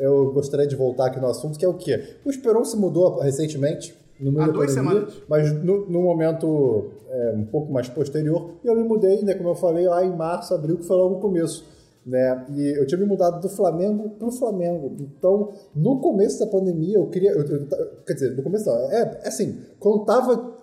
[0.00, 2.16] eu gostaria de voltar aqui no assunto, que é o quê?
[2.24, 5.22] O Esperon se mudou recentemente, no meio Há duas pandemia, semanas.
[5.28, 9.50] mas no, no momento é, um pouco mais posterior, e eu me mudei, né, como
[9.50, 11.66] eu falei, lá em março, abril, que foi logo no começo.
[12.06, 12.46] Né?
[12.54, 14.94] E eu tinha me mudado do Flamengo pro Flamengo.
[15.00, 17.30] Então, no começo da pandemia, eu queria.
[17.30, 17.66] eu- eu-
[18.06, 18.76] quer dizer, no começo não.
[18.92, 20.54] É, é assim, quando tava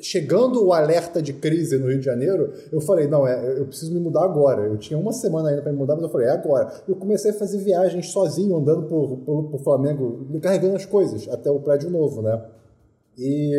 [0.00, 3.92] chegando o alerta de crise no Rio de Janeiro, eu falei, não, é, eu preciso
[3.92, 4.62] me mudar agora.
[4.62, 6.72] Eu tinha uma semana ainda para me mudar, mas eu falei, é agora.
[6.88, 11.50] Eu comecei a fazer viagens sozinho, andando por, por, por Flamengo, carregando as coisas até
[11.50, 12.42] o prédio novo, né?
[13.18, 13.52] E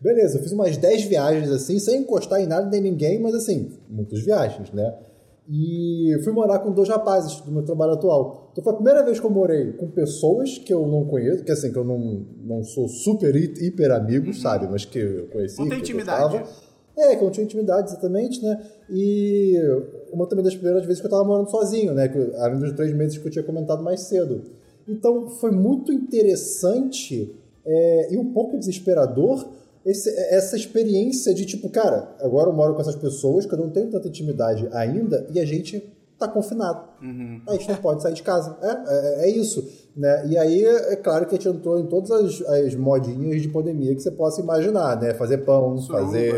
[0.00, 3.70] beleza, eu fiz umas 10 viagens assim, sem encostar em nada nem ninguém, mas assim,
[3.88, 4.92] muitas viagens, né?
[5.52, 8.50] E fui morar com dois rapazes do meu trabalho atual.
[8.52, 11.50] Então foi a primeira vez que eu morei com pessoas que eu não conheço, que
[11.50, 14.68] assim, que eu não, não sou super hi- hiper amigo, sabe?
[14.70, 15.58] Mas que eu conheci.
[15.58, 16.40] Não tem eu intimidade.
[16.96, 18.62] É, que eu não tinha intimidade, exatamente, né?
[18.90, 19.56] E
[20.12, 22.06] uma também das primeiras vezes que eu tava morando sozinho, né?
[22.08, 24.42] Que, além dos três meses que eu tinha comentado mais cedo.
[24.86, 27.34] Então foi muito interessante
[27.64, 29.46] é, e um pouco desesperador
[29.84, 33.70] esse- essa experiência de tipo, cara, agora eu moro com essas pessoas que eu não
[33.70, 35.82] tenho tanta intimidade ainda e a gente
[36.18, 36.80] tá confinado.
[37.46, 38.56] A gente não pode sair de casa.
[38.60, 39.66] É, é, é isso.
[39.96, 40.26] Né?
[40.28, 43.94] E aí, é claro que a gente entrou em todas as, as modinhas de pandemia
[43.94, 45.14] que você possa imaginar, né?
[45.14, 46.04] Fazer pão, Suruba.
[46.04, 46.34] fazer.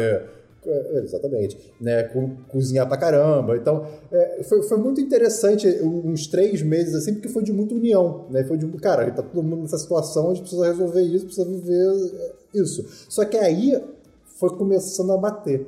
[0.65, 2.05] é, Exatamente, né?
[2.05, 3.57] Co- cozinhar pra caramba.
[3.57, 8.27] Então, é, foi, foi muito interessante uns três meses assim, porque foi de muita união,
[8.31, 8.45] né?
[8.45, 11.89] Foi de, cara, tá todo mundo nessa situação, a gente precisa resolver isso, precisa viver
[12.15, 12.85] é, isso.
[13.09, 13.83] Só que aí
[14.39, 15.67] foi começando a bater.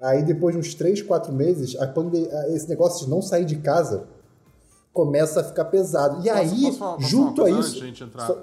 [0.00, 3.44] Aí depois de uns 3, 4 meses, a pande- a- esse negócio de não sair
[3.44, 4.06] de casa
[4.92, 6.20] começa a ficar pesado.
[6.20, 7.78] E Posso- aí, posso falar- posso junto a isso.
[7.78, 8.26] gente entrar?
[8.26, 8.34] Só-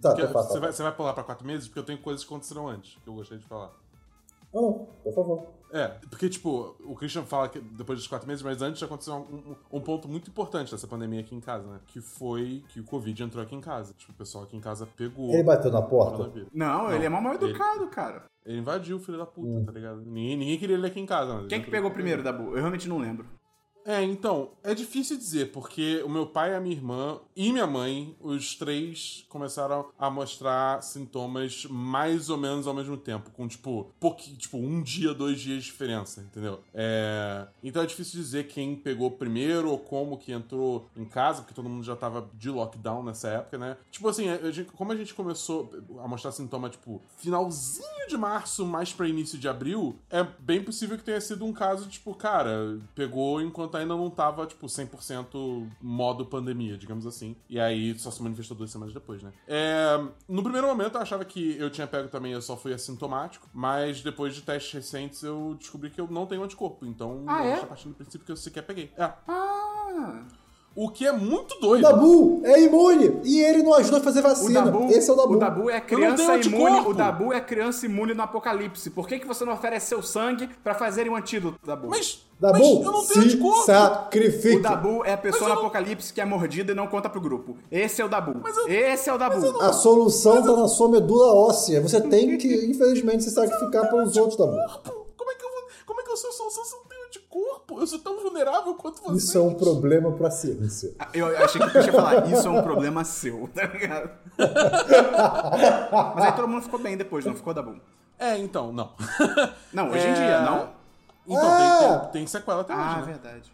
[0.00, 1.68] Tá, tá, tá, você, vai, você vai pular pra quatro meses?
[1.68, 3.70] Porque eu tenho coisas que aconteceram antes, que eu gostaria de falar.
[4.52, 5.46] Não, não, por favor.
[5.74, 9.52] É, porque, tipo, o Christian fala que depois dos quatro meses, mas antes aconteceu um,
[9.52, 11.80] um- um ponto muito importante dessa pandemia aqui em casa, né?
[11.86, 13.94] Que foi que o Covid entrou aqui em casa.
[13.96, 15.30] Tipo, o pessoal aqui em casa pegou.
[15.32, 16.16] Ele bateu na o porta.
[16.18, 16.50] coronavírus.
[16.52, 18.24] Não, ele é mal ele- educado, cara.
[18.44, 19.64] Ele invadiu, filho da puta, Hum.
[19.64, 20.02] tá ligado?
[20.02, 21.46] Ninguém, ninguém queria ele aqui em casa?
[21.48, 22.50] Quem que pegou primeiro, Dabu?
[22.50, 23.24] Eu realmente não lembro.
[23.84, 28.14] É, então, é difícil dizer, porque o meu pai, a minha irmã e minha mãe,
[28.20, 34.36] os três começaram a mostrar sintomas mais ou menos ao mesmo tempo, com tipo, pouqui,
[34.36, 36.60] tipo um dia, dois dias de diferença, entendeu?
[36.72, 41.54] É, então é difícil dizer quem pegou primeiro ou como que entrou em casa, porque
[41.54, 43.76] todo mundo já tava de lockdown nessa época, né?
[43.90, 48.64] Tipo assim, a gente- como a gente começou a mostrar sintoma, tipo, finalzinho de março,
[48.64, 52.78] mais pra início de abril, é bem possível que tenha sido um caso, tipo, cara,
[52.94, 57.36] pegou enquanto ainda não tava, tipo, 100% modo pandemia, digamos assim.
[57.48, 59.32] E aí só se manifestou duas semanas depois, né?
[59.46, 63.48] É, no primeiro momento eu achava que eu tinha pego também, eu só fui assintomático,
[63.52, 67.52] mas depois de testes recentes eu descobri que eu não tenho anticorpo, então Ah, eu
[67.54, 67.66] é?
[67.66, 68.92] partindo do princípio que eu sequer peguei.
[68.96, 69.04] É.
[69.26, 70.24] Ah.
[70.74, 71.82] O que é muito O doido.
[71.82, 74.62] Dabu é imune e ele não ajudou a fazer O vacina.
[74.62, 75.34] Dabu, Esse é o Dabu.
[75.34, 76.80] o Dabu é Eu não criança tenho imune.
[76.86, 78.88] O Dabu é criança imune no apocalipse.
[78.90, 81.88] Por que, que você não oferece seu sangue pra fazerem um antídoto, Dabu?
[81.90, 83.66] Mas, Dabu, mas eu não tenho se anticorpo.
[83.66, 84.56] sacrifique.
[84.56, 86.86] O Dabu é a pessoa Mas eu no não- apocalipse que é mordida e não
[86.86, 87.54] conta pro grupo.
[87.70, 88.40] Esse é o Dabu.
[88.66, 89.60] eu- Esse é o Dabu.
[89.60, 91.82] A solução tá na sua medula óssea.
[91.82, 94.52] Você tem que, infelizmente, se sacrificar pelos outros, Dabu.
[95.16, 95.62] Como é que eu vou.
[95.84, 96.64] Como é que eu sou solução
[97.80, 97.80] eu tenho anticorpo?
[97.80, 99.16] eu sou tão vulnerável quanto você.
[99.16, 100.92] Isso é um problema pra ciência.
[100.98, 104.10] Ah, Eu achei que eu ia falar, isso é um problema seu, tá ligado?
[106.14, 107.76] Mas aí todo mundo ficou bem depois, não ficou, Dabu?
[108.18, 108.92] É, então, não.
[109.72, 110.68] Não, hoje em É, dia, não?
[111.26, 111.56] Então, Ah!
[111.56, 113.06] tem, tem, tem sequela até hoje, Ah, né?
[113.06, 113.52] verdade.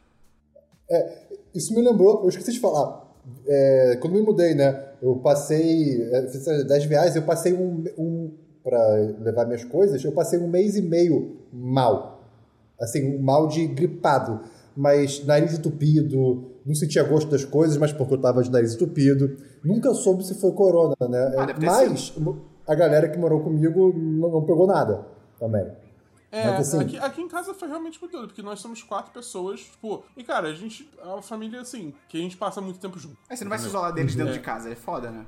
[1.55, 3.05] Isso me lembrou, eu esqueci de falar.
[3.47, 4.89] É, quando me mudei, né?
[5.03, 6.03] Eu passei.
[6.13, 7.85] é, Fiz 10 viagens, eu passei um.
[7.97, 12.18] um para levar minhas coisas, eu passei um mês e meio mal.
[12.81, 14.41] Assim, um mal de gripado.
[14.77, 19.37] Mas nariz entupido, não sentia gosto das coisas, mas porque eu tava de nariz entupido.
[19.65, 21.35] Nunca soube se foi corona, né?
[21.37, 22.15] Ah, mas
[22.67, 25.05] a galera que morou comigo não, não pegou nada
[25.41, 25.67] também.
[26.31, 29.61] É, assim- aqui, aqui em casa foi realmente muito doido, porque nós somos quatro pessoas,
[29.61, 32.99] tipo, e cara, a gente, é uma família assim, que a gente passa muito tempo
[32.99, 33.17] junto.
[33.31, 34.37] Aí você não vai se isolar deles dentro É.
[34.37, 35.25] de casa, é foda, né?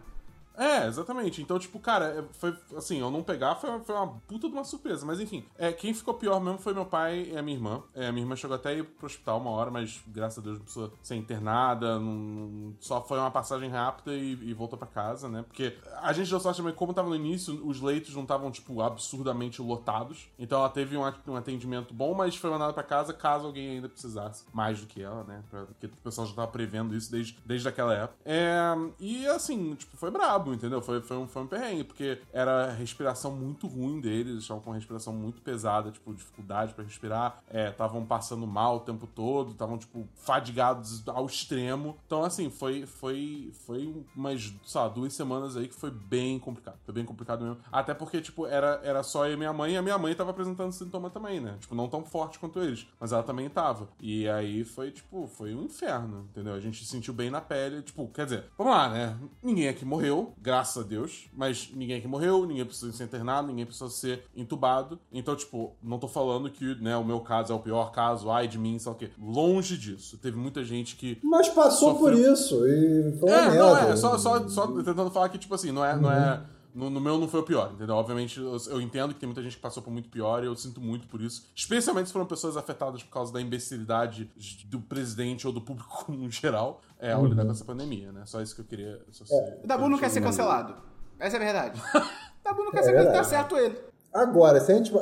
[0.60, 1.40] É, exatamente.
[1.40, 4.62] Então, tipo, cara, é, foi assim, eu não pegar foi, foi uma puta de uma
[4.62, 5.06] surpresa.
[5.06, 7.82] Mas enfim, é, quem ficou pior mesmo foi meu pai e a minha irmã.
[7.94, 10.42] É, a minha irmã chegou até a ir pro hospital uma hora, mas graças a
[10.42, 11.98] Deus não precisou ser internada.
[11.98, 15.42] não- só foi uma passagem rápida e, e voltou pra casa, né?
[15.46, 18.82] Porque a gente deu sorte também, como tava no início, os leitos não estavam, tipo,
[18.82, 20.28] absurdamente lotados.
[20.38, 23.88] Então ela teve um, at- atendimento bom, mas foi mandada pra casa caso alguém ainda
[23.88, 24.44] precisasse.
[24.52, 25.42] Mais do que ela, né?
[25.50, 28.18] Porque o pessoal já tava prevendo isso desde, desde aquela época.
[28.26, 28.60] É,
[28.98, 30.80] e assim, tipo, foi brabo, entendeu?
[30.80, 34.62] Foi, foi, um, foi um perrengue, porque era a respiração muito ruim deles, eles estavam
[34.62, 39.78] com respiração muito pesada, tipo, dificuldade pra respirar, estavam passando mal o tempo todo, estavam,
[39.78, 41.96] tipo, fadigados ao extremo.
[42.06, 46.78] Então, assim, foi, foi, foi umas, sei duas semanas aí que foi bem complicado.
[46.84, 47.58] Foi bem complicado mesmo.
[47.70, 50.30] Até porque, tipo, era, era só eu e minha mãe, e a minha mãe tava
[50.30, 51.56] apresentando sintoma também, né?
[51.60, 53.88] Tipo, não tão forte quanto eles, mas ela também tava.
[54.00, 56.54] E aí foi, tipo, foi um inferno, entendeu?
[56.54, 59.18] A gente sentiu bem na pele, tipo, quer dizer, vamos lá, né?
[59.42, 63.66] Ninguém aqui morreu, graças a Deus, mas ninguém aqui morreu, ninguém precisa ser internado, ninguém
[63.66, 64.98] precisa ser entubado.
[65.12, 68.46] Então, tipo, não tô falando que, né, o meu caso é o pior caso, ai
[68.48, 69.10] de mim, sei lá o quê.
[69.18, 70.18] Longe disso.
[70.18, 72.16] Teve muita gente que Mas passou Sofreu.
[72.16, 73.58] por isso e foi uma é, merda.
[73.58, 75.96] não é, só, só, só tentando falar que, tipo assim, não é.
[75.96, 76.40] Não é
[76.74, 77.94] no, no meu não foi o pior, entendeu?
[77.94, 80.56] Obviamente, eu, eu entendo que tem muita gente que passou por muito pior e eu
[80.56, 81.50] sinto muito por isso.
[81.54, 84.30] Especialmente se foram pessoas afetadas por causa da imbecilidade
[84.66, 88.22] do presidente ou do público no geral, é, ao lidar com essa pandemia, né?
[88.26, 89.00] Só isso que eu queria.
[89.10, 89.24] Só
[89.62, 90.74] O Dabu não quer ser cancelado.
[91.18, 91.80] Essa é a verdade.
[91.80, 92.00] O
[92.44, 93.90] Dabu não quer É ser cancelado, tá certo ele.
[94.12, 94.92] Agora, se a gente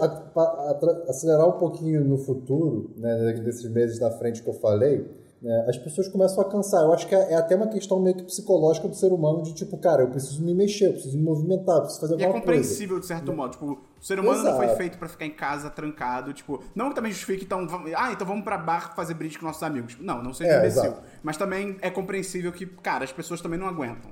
[1.09, 5.09] acelerar um pouquinho no futuro, né, desses meses da frente que eu falei,
[5.41, 6.83] né, as pessoas começam a cansar.
[6.83, 9.55] Eu acho que é, é até uma questão meio que psicológica do ser humano, de
[9.55, 12.43] tipo, cara, eu preciso me mexer, eu preciso me movimentar, eu preciso fazer é alguma
[12.43, 12.59] coisa.
[12.61, 13.53] compreensível de certo modo.
[13.53, 13.67] Tipo,
[14.01, 14.79] o ser humano não foi Exato.
[14.79, 16.33] feito pra ficar em casa trancado.
[16.33, 19.47] Tipo, não que também justifique, então, vamos- ah, então vamos pra bar fazer bridge com
[19.47, 19.97] nossos amigos.
[20.01, 20.83] Não, não seja É, imbecil.
[20.85, 21.03] exato.
[21.23, 24.11] Mas também é compreensível que, cara, as pessoas também não aguentam.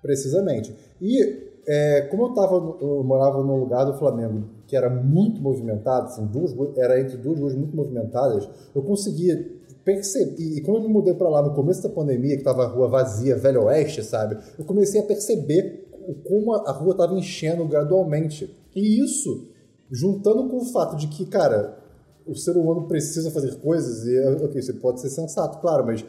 [0.00, 0.74] Precisamente.
[1.00, 5.40] E é, como eu, tava, no- eu morava num lugar do Flamengo que era muito
[5.40, 9.58] movimentado, assim, duas, era entre duas ruas muito movimentadas, eu conseguia
[9.94, 10.34] perceber.
[10.38, 12.88] E, quando eu me mudei pra lá no começo da pandemia, que tava a rua
[12.88, 14.36] vazia, Velho Oeste, sabe?
[14.58, 15.88] Eu comecei a perceber
[16.26, 18.54] como a, rua tava enchendo gradualmente.
[18.76, 19.48] E isso,
[19.90, 21.78] juntando com o fato de que, cara,
[22.26, 26.04] o ser humano precisa fazer coisas e, ok, você pode ser sensato, claro, mas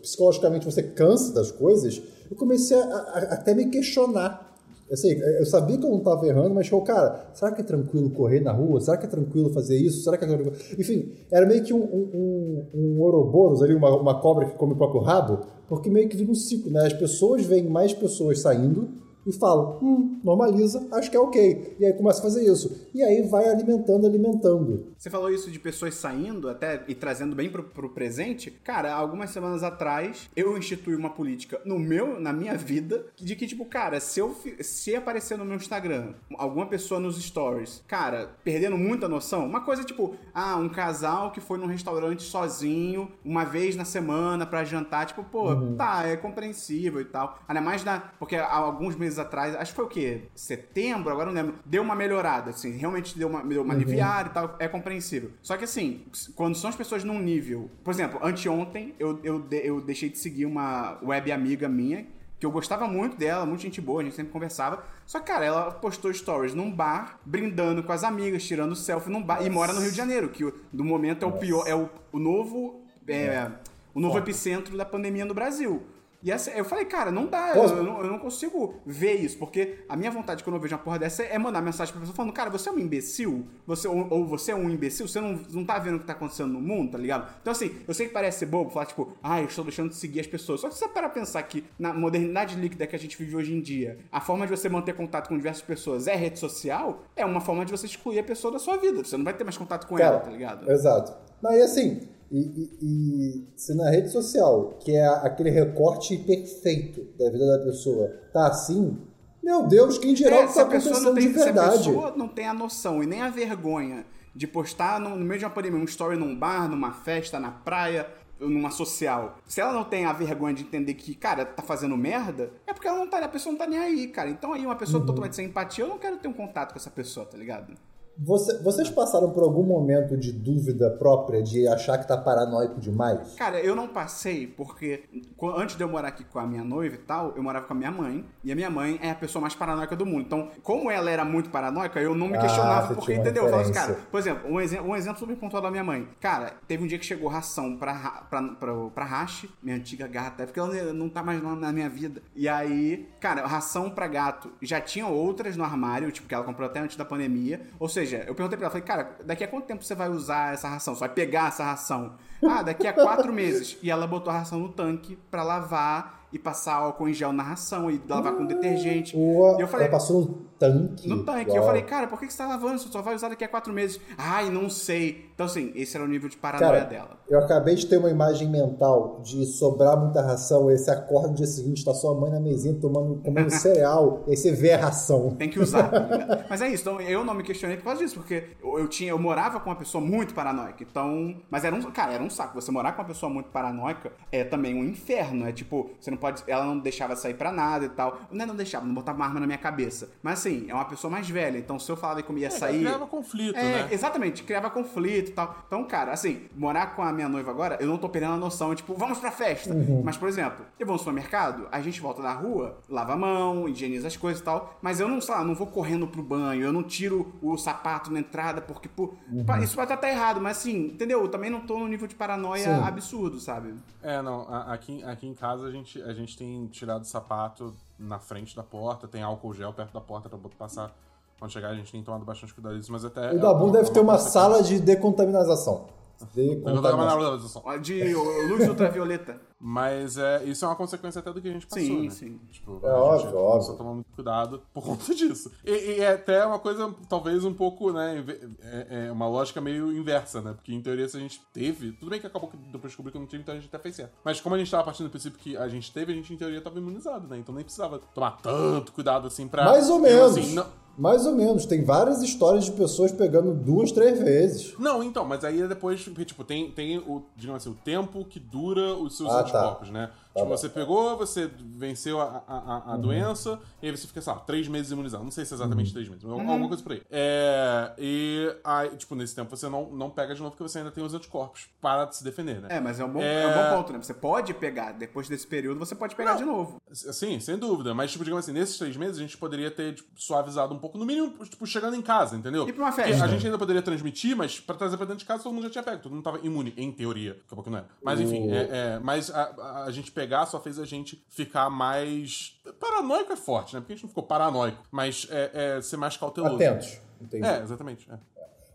[0.00, 4.51] psicologicamente você cansa das coisas, eu comecei a- a até me questionar.
[4.92, 8.10] Assim, eu sabia que eu não estava errando, mas, tipo, cara, será que é tranquilo
[8.10, 8.78] correr na rua?
[8.80, 10.02] Será que é tranquilo fazer isso?
[10.02, 10.52] Será que é tranquilo...
[10.78, 14.74] Enfim, era meio que um, um, um, um Ouroboros ali, uma, uma cobra que come
[14.74, 16.86] o próprio rabo, porque meio que vira um ciclo, né?
[16.86, 18.90] As pessoas veem mais pessoas saindo,
[19.26, 21.76] e falam, hum, normaliza, acho que é ok.
[21.78, 22.88] E aí começa a fazer isso.
[22.94, 24.86] E aí vai alimentando, alimentando.
[24.96, 28.50] Você falou isso de pessoas saindo até e trazendo bem pro, pro presente.
[28.50, 33.46] Cara, algumas semanas atrás, eu instituí uma política no meu, na minha vida, de que,
[33.46, 38.76] tipo, cara, se eu se aparecer no meu Instagram alguma pessoa nos stories, cara, perdendo
[38.76, 43.76] muita noção, uma coisa tipo, ah, um casal que foi num restaurante sozinho uma vez
[43.76, 47.38] na semana pra jantar, tipo, pô, tá, é compreensível e tal.
[47.48, 48.00] Ainda mais na.
[48.18, 50.22] Porque há alguns meses atrás, acho que foi o quê?
[50.34, 51.54] Setembro, agora não lembro.
[51.64, 55.30] Deu uma melhorada, assim, realmente deu uma, deu uma aliviada e tal, é compreensível.
[55.42, 56.02] Só que assim,
[56.34, 57.70] quando são as pessoas num nível.
[57.84, 62.06] Por exemplo, anteontem eu, eu, de- eu deixei de seguir uma web amiga minha.
[62.38, 64.82] Que eu gostava muito dela, muito gente boa, a gente sempre conversava.
[65.06, 69.22] Só que, cara, ela postou stories num bar, brindando com as amigas, tirando selfie num
[69.22, 69.46] bar.
[69.46, 72.18] E mora no Rio de Janeiro, que no momento é o pior, é o, o
[72.18, 72.82] novo.
[73.06, 73.48] é,
[73.94, 75.84] o novo epicentro da pandemia no Brasil.
[76.22, 79.36] E essa, eu falei, cara, não dá, eu, eu não, eu não consigo ver isso,
[79.38, 82.14] porque a minha vontade quando eu vejo uma porra dessa é mandar mensagem pra pessoa
[82.14, 83.46] falando, cara, você é um imbecil?
[83.66, 85.08] Você, ou, ou você é um imbecil?
[85.08, 87.28] Você não, não tá vendo o que tá acontecendo no mundo, tá ligado?
[87.40, 89.96] Então, assim, eu sei que parece ser bobo falar, tipo, ah, eu estou deixando de
[89.96, 90.60] seguir as pessoas.
[90.60, 93.60] Só que você para pensar que na modernidade líquida que a gente vive hoje em
[93.60, 97.40] dia, a forma de você manter contato com diversas pessoas é rede social, é uma
[97.40, 99.02] forma de você excluir a pessoa da sua vida.
[99.02, 100.70] Você não vai ter mais contato com ela, tá ligado?
[100.70, 101.12] Exato.
[101.42, 107.02] Não, e assim, E, e- e se na rede social, que é aquele recorte perfeito
[107.18, 108.96] da vida da pessoa, tá assim,
[109.42, 111.76] meu Deus, que se tá a pessoa não acontecendo tem, de se a verdade?
[111.78, 115.44] pessoa não tem a noção e nem a vergonha de postar no, no meio de
[115.44, 118.06] uma pandemia um story num bar, numa festa, na praia,
[118.40, 119.36] numa social.
[119.46, 122.88] Se ela não tem a vergonha de entender que, cara, tá fazendo merda, é porque
[122.88, 124.30] ela não tá, a pessoa não tá nem aí, cara.
[124.30, 125.06] Então aí uma pessoa Uhum.
[125.06, 127.74] totalmente sem empatia, eu não quero ter um contato com essa pessoa, tá ligado?
[128.18, 133.34] Você- vocês passaram por algum momento de dúvida própria, de achar que tá paranoico demais?
[133.34, 135.04] Cara, eu não passei porque
[135.36, 137.72] qu- antes de eu morar aqui com a minha noiva e tal, eu morava com
[137.72, 138.24] a minha mãe.
[138.44, 140.20] E a minha mãe é a pessoa mais paranoica do mundo.
[140.22, 143.44] Então, como ela era muito paranoica, eu não me Ah, questionava você porque, entendeu?
[143.44, 146.06] Eu falava assim, cara, por exemplo, um, exe um exemplo super pontual da minha mãe.
[146.20, 150.06] Cara, teve um dia que chegou ração pra, Ra- pra, pra, pra Hashi, minha antiga
[150.06, 152.22] gata, é porque ela não tá mais na minha vida.
[152.36, 154.50] E aí, cara, ração pra gato.
[154.60, 157.62] Já tinha outras no armário, tipo, que ela comprou até antes da pandemia.
[157.80, 160.54] Ou seja, eu perguntei pra ela, falei, cara, daqui a quanto tempo você vai usar
[160.54, 160.94] essa ração?
[160.94, 162.16] Você vai pegar essa ração?
[162.44, 163.76] Ah, daqui a quatro meses.
[163.82, 167.42] E ela botou a ração no tanque pra lavar e passar álcool em gel na
[167.42, 169.14] ração e lavar com detergente.
[169.16, 170.26] Ou E eu falei, ela passou no
[170.58, 171.06] tanque?
[171.08, 171.50] no tanque.
[171.50, 171.58] Uau.
[171.58, 172.78] Eu falei, cara, por que você tá lavando?
[172.78, 174.00] Você só vai usar daqui a quatro meses.
[174.16, 175.30] Ai, não sei.
[175.34, 177.18] Então, assim, esse era o nível de paranoia Cara, dela.
[177.28, 181.46] eu acabei de ter uma imagem mental de sobrar muita ração, esse acorda no dia
[181.46, 185.34] seguinte, tá sua mãe na mesinha tomando, comendo cereal, e aí você vê a ração.
[185.36, 186.44] Tem que usar, tá?
[186.48, 189.10] Mas é isso, então eu não me questionei por causa disso, porque eu, eu tinha,
[189.10, 191.34] eu morava com uma pessoa muito paranoica, então.
[191.50, 191.82] Mas era um.
[191.90, 192.54] Cara, era um saco.
[192.60, 195.46] Você morar com uma pessoa muito paranoica é também um inferno.
[195.46, 196.42] É tipo, você não pode.
[196.46, 198.18] Ela não deixava sair pra nada e tal.
[198.30, 200.10] Não, é não deixava, não botava uma arma na minha cabeça.
[200.22, 202.50] Mas assim, é uma pessoa mais velha, então se eu falava que eu ia É,
[202.50, 202.80] sair.
[202.80, 203.88] criava conflito, É, né?
[203.92, 205.56] exatamente, criava conflito e tal.
[205.66, 208.74] Então, cara, assim, morar com a minha noiva agora, eu não tô perdendo a noção,
[208.74, 209.74] tipo, vamos pra festa.
[210.04, 213.68] Mas, por exemplo, eu vou no supermercado, a gente volta da rua, lava a mão,
[213.68, 216.62] higieniza as coisas e tal, mas eu não, sei lá, não vou correndo pro banho,
[216.62, 219.14] eu não tiro o sapato na entrada, porque, pô,
[219.46, 221.20] pá, isso pode estar errado, mas assim, entendeu?
[221.22, 222.82] Eu também não tô no nível de paranoia Sim.
[222.84, 223.74] absurdo, sabe?
[224.00, 228.18] É, não, aqui, aqui em casa a gente, a gente tem tirado o sapato na
[228.20, 230.94] frente da porta, tem álcool gel perto da porta pra botar- passar
[231.38, 233.32] quando chegar, a gente tem tomado bastante cuidado disso, mas até.
[233.32, 235.86] O Dabu deve ter uma sala de decontaminação.
[236.34, 237.62] Decontaminação.
[237.64, 238.14] Ó, De
[238.48, 239.40] luz ultravioleta.
[239.64, 242.10] Mas é, isso é uma consequência até do que a gente passou, Sim, né?
[242.10, 242.40] sim.
[242.50, 243.72] Tipo, É a óbvio, gente óbvio.
[243.72, 245.52] a tomar muito cuidado por conta disso.
[245.64, 248.24] E, e é até uma coisa, talvez um pouco, né,
[248.60, 250.52] é, é uma lógica meio inversa, né?
[250.54, 253.18] Porque em teoria se a gente teve, tudo bem que acabou que depois descobriu que
[253.20, 254.10] não tive, então a gente até fez certo.
[254.24, 256.36] Mas como a gente tava partindo do princípio que a gente teve, a gente em
[256.36, 257.38] teoria tava imunizado, né?
[257.38, 259.64] Então nem precisava tomar tanto cuidado assim pra...
[259.66, 260.38] Mais ou eu, menos.
[260.38, 261.64] assim, não- Mais ou menos.
[261.66, 264.74] Tem várias histórias de pessoas pegando duas, três vezes.
[264.78, 268.38] Não, então, mas aí é depois, tipo, tem, tem o, digamos assim, o tempo que
[268.38, 269.40] dura os seus Ah, tá.
[269.42, 270.10] anticorpos, né?
[270.34, 270.56] Tipo, bom.
[270.56, 274.38] você pegou, você venceu a, a, a- a doença, e aí você fica, sei lá,
[274.40, 275.24] três meses imunizado.
[275.24, 277.02] Não sei se é exatamente três meses, mas alguma coisa por aí.
[277.10, 280.90] É, e aí, tipo, nesse tempo você não, não pega de novo porque você ainda
[280.90, 282.68] tem os anticorpos para se defender, né?
[282.70, 283.42] É, mas é um, bom, É.
[283.42, 283.98] é um bom ponto, né?
[284.02, 286.38] Você pode pegar, depois desse período, você pode pegar Não.
[286.38, 286.80] de novo.
[286.92, 287.94] Sim, sem dúvida.
[287.94, 290.98] Mas, tipo, digamos assim, nesses três meses a gente poderia ter tipo, suavizado um pouco,
[290.98, 292.68] no mínimo, tipo, chegando em casa, entendeu?
[292.68, 293.24] Ir pra uma Porque festa.
[293.24, 295.70] A gente ainda poderia transmitir, mas pra trazer pra dentro de casa todo mundo já
[295.70, 297.32] tinha pego, todo mundo tava imune, em teoria.
[297.34, 297.88] Daqui a pouco não era.
[298.02, 301.24] Mas enfim, O- é, é, mas a, a- a gente pegar só fez a gente
[301.28, 302.60] ficar mais.
[302.78, 303.80] Paranoico é forte, né?
[303.80, 306.54] Porque a gente não ficou paranoico, mas é, é ser mais cauteloso.
[306.54, 307.00] Atentos.
[307.20, 307.46] Entendi.
[307.46, 308.08] É, exatamente.
[308.10, 308.18] é.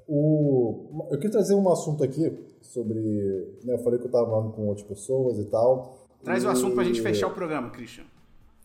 [0.09, 1.05] O...
[1.11, 2.31] Eu queria trazer um assunto aqui
[2.61, 2.99] sobre.
[3.63, 6.07] né, eu falei que eu tava falando com outras pessoas e tal.
[6.23, 8.05] Traz o E- assunto pra gente fechar o programa, Christian.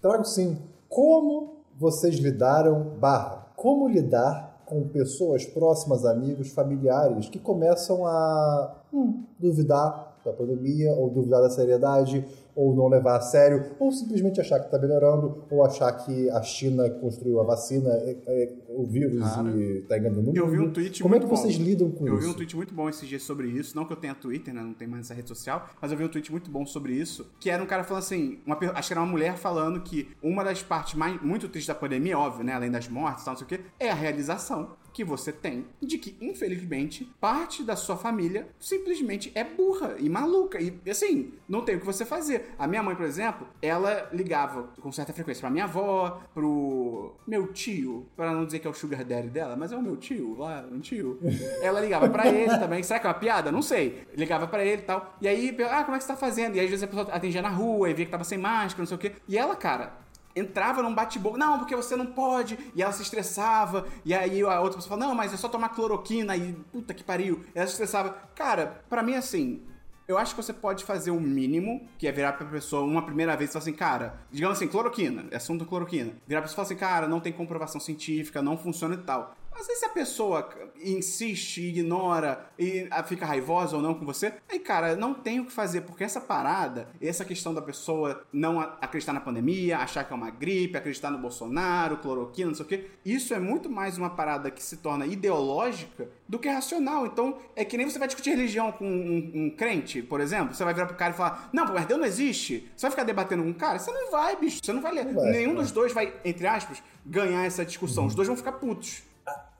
[0.00, 0.58] Trago sim.
[0.88, 9.24] Como vocês lidaram, barra, como lidar com pessoas próximas, amigos, familiares que começam a hum,
[9.38, 14.58] duvidar da pandemia, ou duvidar da seriedade, ou não levar a sério, ou simplesmente achar
[14.60, 19.22] que está melhorando, ou achar que a China construiu a vacina, é- é o vírus
[19.22, 19.50] Cara.
[19.50, 20.36] e está enganando o mundo.
[20.36, 21.64] Eu vi um tweet Como é muito que vocês bom.
[21.64, 22.26] lidam com Eu isso?
[22.26, 23.74] vi um tweet muito bom esses dias sobre isso.
[23.76, 24.62] Não que eu tenha Twitter, né?
[24.62, 25.68] Não tem mais essa rede social.
[25.80, 27.26] Mas eu vi um tweet muito bom sobre isso.
[27.40, 28.38] Que era um cara falando assim...
[28.46, 31.74] Uma, acho que era uma mulher falando que uma das partes mais, muito tristes da
[31.74, 32.52] pandemia, óbvio, né?
[32.54, 33.60] Além das mortes e tal, não sei o quê.
[33.78, 39.44] É a realização que você tem de que, infelizmente, parte da sua família simplesmente é
[39.44, 40.60] burra e maluca.
[40.60, 42.54] E, assim, não tem o que você fazer.
[42.58, 47.52] A minha mãe, por exemplo, ela ligava com certa frequência pra minha avó, pro meu
[47.52, 50.36] tio, pra não dizer que é o sugar daddy dela, mas é o meu tio,
[50.36, 51.18] lá, um tio.
[51.62, 52.82] Ela ligava pra ele também.
[52.82, 53.52] Será que é uma piada?
[53.52, 54.06] Não sei.
[54.14, 55.16] Ligava pra ele e tal.
[55.20, 56.56] E aí, ah, como é que você tá fazendo?
[56.56, 58.82] E aí, às vezes a pessoa atendia na rua e via que tava sem máscara,
[58.82, 59.12] não sei o quê.
[59.28, 60.02] E ela, cara,
[60.34, 64.60] entrava num bate-boca, não, porque você não pode, e ela se estressava, e aí a
[64.60, 67.72] outra pessoa falava, não, mas é só tomar cloroquina, e puta que pariu, ela se
[67.72, 68.10] estressava.
[68.34, 69.62] Cara, pra mim, assim,
[70.08, 73.36] eu acho que você pode fazer o mínimo, que é virar pra pessoa uma primeira
[73.36, 76.12] vez e falar assim, cara, digamos assim, cloroquina, é assunto cloroquina.
[76.26, 79.34] Virar pra pessoa e falar assim, cara, não tem comprovação científica, não funciona e tal.
[79.54, 80.48] Mas aí se a pessoa
[80.82, 85.46] insiste, ignora e ah, fica raivosa ou não com você, aí, cara, não tem o
[85.46, 90.12] que fazer, porque essa parada, essa questão da pessoa não acreditar na pandemia, achar que
[90.12, 93.98] é uma gripe, acreditar no Bolsonaro, cloroquina, não sei o quê, isso é muito mais
[93.98, 97.06] uma parada que se torna ideológica do que racional.
[97.06, 100.64] Então, é que nem você vai discutir religião com um, um crente, por exemplo, você
[100.64, 102.70] vai virar pro cara e falar, não, mas Deus não existe.
[102.76, 103.78] Você vai ficar debatendo com um cara?
[103.78, 104.58] Você não vai, bicho.
[104.62, 105.04] Você não vai ler.
[105.04, 108.04] Nenhum dos dois vai, entre aspas, ganhar essa discussão.
[108.04, 108.08] Uhum.
[108.08, 109.02] Os dois vão ficar putos.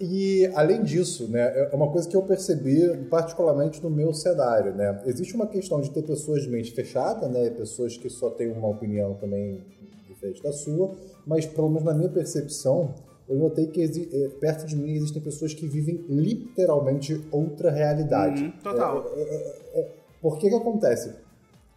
[0.01, 5.01] E além disso, né, é uma coisa que eu percebi particularmente no meu cenário, né?
[5.07, 8.69] Existe uma questão de ter pessoas de mente fechada, né, pessoas que só têm uma
[8.69, 9.65] opinião também
[10.09, 12.95] diferente da sua, mas pelo menos na minha percepção,
[13.29, 18.45] eu notei que é, perto de mim existem pessoas que vivem literalmente outra realidade.
[18.45, 19.13] Uhum, total.
[19.17, 19.89] É, é, é,
[20.21, 21.15] por que que acontece?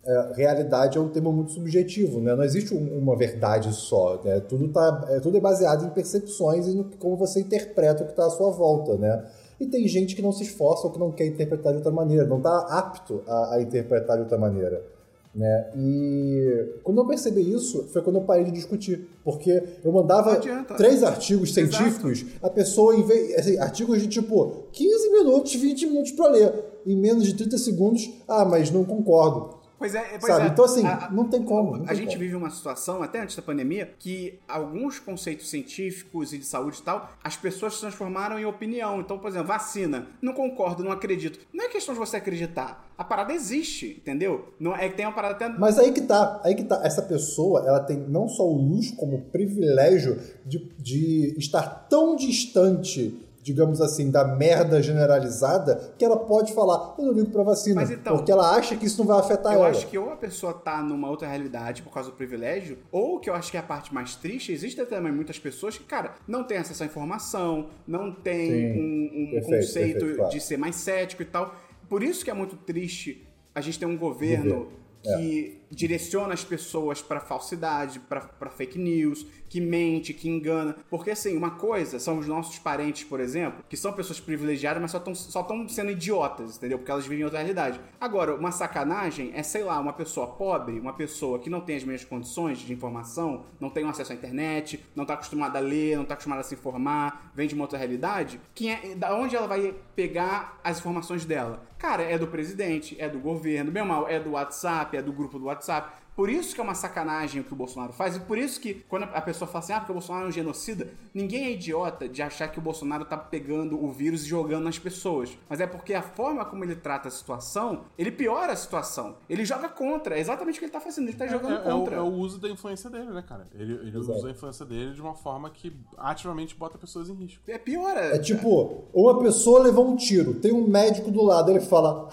[0.08, 2.36] É, realidade é um termo muito subjetivo, né?
[2.36, 4.39] Não existe um, uma verdade só, né?
[4.39, 8.12] Tudo, tá, é, tudo é baseado em percepções e no como você interpreta o que
[8.12, 9.26] está à sua volta, né?
[9.60, 12.28] E tem gente que não se esforça ou que não quer interpretar de outra maneira,
[12.28, 14.86] não está apto a, a, interpretar de outra maneira.
[15.34, 15.72] Né?
[15.76, 19.08] E quando eu percebi isso, foi quando eu parei de discutir.
[19.24, 20.39] Porque eu mandava
[20.78, 22.45] três artigos científicos, Exato.
[22.45, 23.38] a pessoa, em vez.
[23.39, 26.53] Assim, artigos de tipo 15 minutos, 20 minutos para ler.
[26.86, 29.64] Em menos de 30 segundos, ah, mas não concordo.
[29.78, 30.46] Pois é, pois Sabe?
[30.46, 30.48] é.
[30.48, 31.78] Então, assim, a, não tem como.
[31.78, 32.20] Não a tem gente como.
[32.20, 36.84] vive uma situação, até antes da pandemia, que alguns conceitos científicos e de saúde e
[36.84, 39.00] tal, as pessoas se transformaram em opinião.
[39.02, 40.08] Então, por exemplo, vacina.
[40.22, 41.40] Não concordo, não acredito.
[41.54, 42.88] Não é questão de você acreditar.
[42.98, 44.54] A parada existe, entendeu?
[44.60, 45.50] Não é que tem uma parada até.
[45.50, 46.82] Mas aí que tá, aí que tá.
[46.84, 52.16] Essa pessoa, ela tem não só o luxo, como o privilégio de, de estar tão
[52.16, 57.84] distante digamos assim, da merda generalizada, que ela pode falar, eu não ligo pra vacina.
[57.84, 59.68] Então, porque ela acha que isso não vai afetar eu ela.
[59.68, 63.20] Eu acho que ou a pessoa tá numa outra realidade por causa do privilégio, ou
[63.20, 66.16] que eu acho que é a parte mais triste, existem também muitas pessoas que, cara,
[66.28, 70.32] não tem acesso à informação, não tem Sim, um, um perfeito, conceito perfeito, claro.
[70.32, 71.54] de ser mais cético e tal.
[71.88, 74.70] Por isso que é muito triste a gente ter um governo
[75.04, 75.64] que é.
[75.72, 80.76] Direciona as pessoas para falsidade, para fake news, que mente, que engana.
[80.89, 84.91] Porque, assim, uma coisa são os nossos parentes, por exemplo, que são pessoas privilegiadas, mas
[84.91, 86.78] só estão só sendo idiotas, entendeu?
[86.78, 87.80] Porque elas vivem em outra realidade.
[87.99, 91.84] Agora, uma sacanagem é, sei lá, uma pessoa pobre, uma pessoa que não tem as
[91.84, 96.03] mesmas condições de informação, não tem acesso à internet, não está acostumada a ler, não
[96.03, 99.47] está acostumada a se informar, vem de uma outra realidade, que é, da onde ela
[99.47, 101.66] vai pegar as informações dela?
[101.78, 105.38] Cara, é do presidente, é do governo, bem mal, é do WhatsApp, é do grupo
[105.38, 105.55] do WhatsApp.
[105.56, 105.86] WhatsApp
[106.16, 108.86] Por isso que é uma sacanagem o que o Bolsonaro faz, e por isso que
[108.88, 112.07] quando a pessoa fala assim, ah, porque o Bolsonaro é um genocida, ninguém é idiota
[112.07, 115.38] de achar que o Bolsonaro tá pegando o vírus e jogando nas pessoas.
[115.49, 119.18] Mas é porque a forma como ele trata a situação, ele piora a situação.
[119.30, 120.16] Ele joga contra.
[120.16, 121.95] É exatamente o que ele tá fazendo, ele tá jogando é, é, contra.
[121.95, 123.45] É o, é o, uso da influência dele, né, cara?
[123.53, 127.41] Ele, ele usa a influência dele de uma forma que ativamente bota pessoas em risco.
[127.47, 128.16] É piora.
[128.16, 132.09] É tipo, uma pessoa levou um tiro, tem um médico do lado, ele fala,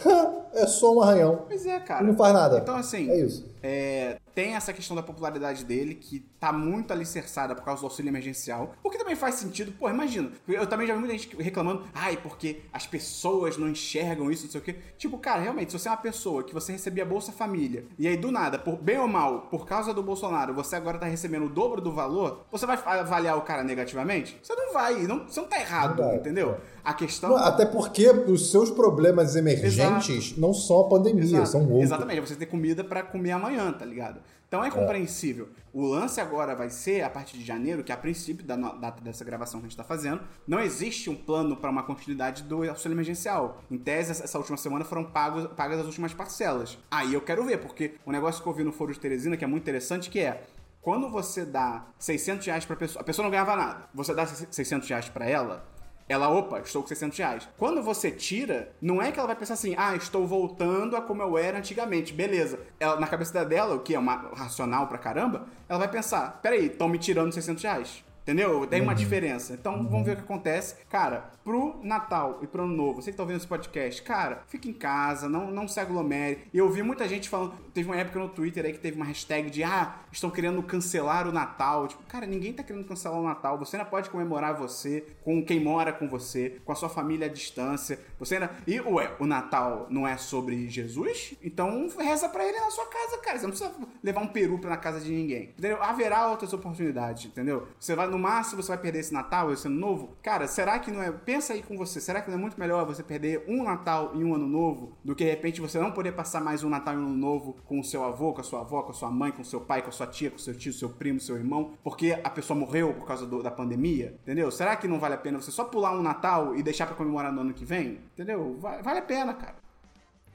[0.53, 1.44] é só um arranhão.
[1.46, 2.03] Pois é, cara.
[2.03, 2.59] E não faz nada.
[2.59, 3.09] Então, assim.
[3.09, 3.51] É isso.
[3.63, 8.11] É, tem essa questão da popularidade dele, que tá muito alicerçada por causa do auxílio
[8.11, 8.74] emergencial.
[8.83, 10.30] O que também faz sentido, pô, imagina.
[10.49, 14.51] Eu também já vi muita gente reclamando, ai, porque as pessoas não enxergam isso, não
[14.51, 14.76] sei o quê.
[14.97, 18.16] Tipo, cara, realmente, se você é uma pessoa que você recebia Bolsa Família, e aí
[18.16, 21.49] do nada, por bem ou mal, por causa do Bolsonaro, você agora tá recebendo o
[21.49, 24.39] dobro do valor, você vai avaliar o cara negativamente?
[24.43, 26.57] Você não vai, não, você não tá errado, não entendeu?
[26.85, 27.37] A questão.
[27.37, 30.41] Até porque os seus problemas emergentes Exato.
[30.41, 31.49] não são a pandemia, Exato.
[31.49, 31.83] são outros.
[31.83, 34.22] Exatamente, você ter comida para comer amanhã, tá ligado?
[34.53, 35.48] Então é compreensível.
[35.57, 35.62] É.
[35.72, 39.24] O lance agora vai ser, a partir de janeiro, que a princípio da data dessa
[39.24, 42.94] gravação que a gente está fazendo, não existe um plano para uma continuidade do auxílio
[42.94, 43.62] emergencial.
[43.70, 46.76] Em tese, essa última semana foram pagos, pagas as últimas parcelas.
[46.90, 49.44] Aí eu quero ver, porque o negócio que eu vi no Foro de Teresina, que
[49.44, 50.42] é muito interessante, que é
[50.82, 53.88] quando você dá 600 reais pra pessoa, a pessoa não ganhava nada.
[53.94, 55.64] Você dá 600 reais pra ela,
[56.09, 57.48] ela, opa, estou com 600 reais.
[57.57, 61.22] Quando você tira, não é que ela vai pensar assim, ah, estou voltando a como
[61.22, 62.59] eu era antigamente, beleza.
[62.78, 66.66] Ela, na cabeça dela, o que é uma racional pra caramba, ela vai pensar, peraí,
[66.66, 68.05] estão me tirando 600 reais.
[68.23, 68.66] Entendeu?
[68.66, 68.99] Tem uma uhum.
[68.99, 69.55] diferença.
[69.55, 69.89] Então uhum.
[69.89, 70.77] vamos ver o que acontece.
[70.89, 74.68] Cara, pro Natal e pro Ano Novo, você que tá ouvindo esse podcast, cara, fica
[74.68, 76.45] em casa, não, não se aglomere.
[76.53, 77.55] E eu vi muita gente falando.
[77.75, 81.27] Teve uma época no Twitter aí que teve uma hashtag de ah, estão querendo cancelar
[81.27, 81.89] o Natal.
[81.89, 83.59] Tipo, cara, ninguém tá querendo cancelar o Natal.
[83.59, 87.31] Você ainda pode comemorar você, com quem mora com você, com a sua família à
[87.31, 87.99] distância.
[88.18, 88.51] Você ainda.
[88.66, 91.35] E, ué, o Natal não é sobre Jesus?
[91.43, 93.39] Então reza pra ele na sua casa, cara.
[93.39, 95.55] Você não precisa levar um peru pra na casa de ninguém.
[95.59, 95.83] Entendeu?
[95.83, 97.66] Haverá outras oportunidades, entendeu?
[97.79, 100.17] Você vai no máximo você vai perder esse Natal, esse ano novo.
[100.23, 101.11] Cara, será que não é.
[101.11, 104.23] Pensa aí com você, será que não é muito melhor você perder um Natal e
[104.23, 106.99] um ano novo do que de repente você não poder passar mais um Natal e
[106.99, 109.33] um ano novo com o seu avô, com a sua avó, com a sua mãe,
[109.33, 111.37] com o seu pai, com a sua tia, com o seu tio, seu primo, seu
[111.37, 114.15] irmão, porque a pessoa morreu por causa do, da pandemia?
[114.23, 114.51] Entendeu?
[114.51, 117.33] Será que não vale a pena você só pular um Natal e deixar pra comemorar
[117.33, 118.01] no ano que vem?
[118.13, 118.57] Entendeu?
[118.61, 119.55] Vale, vale a pena, cara.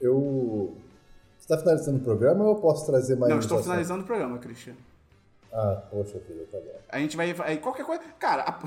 [0.00, 0.76] Eu.
[1.38, 4.38] Você tá finalizando o programa ou eu posso trazer mais Não, estou finalizando o programa,
[4.38, 4.74] Christian.
[5.52, 6.78] Ah, poxa vida, tá bom.
[6.88, 7.34] A gente vai.
[7.44, 8.02] Aí qualquer coisa.
[8.18, 8.58] Cara, a-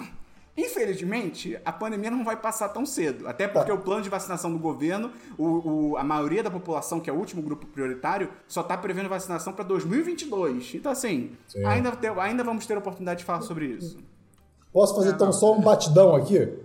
[0.57, 3.27] infelizmente, a pandemia não vai passar tão cedo.
[3.27, 3.73] Até porque Tá.
[3.73, 7.15] o plano de vacinação do governo, o, o- a maioria da população, que é o
[7.17, 10.75] último grupo prioritário, só tá prevendo vacinação para 2022.
[10.75, 11.63] Então, assim, Sim.
[11.65, 13.97] ainda, ainda vamos ter a oportunidade de falar sobre isso.
[14.73, 16.57] Posso fazer então só um batidão aqui?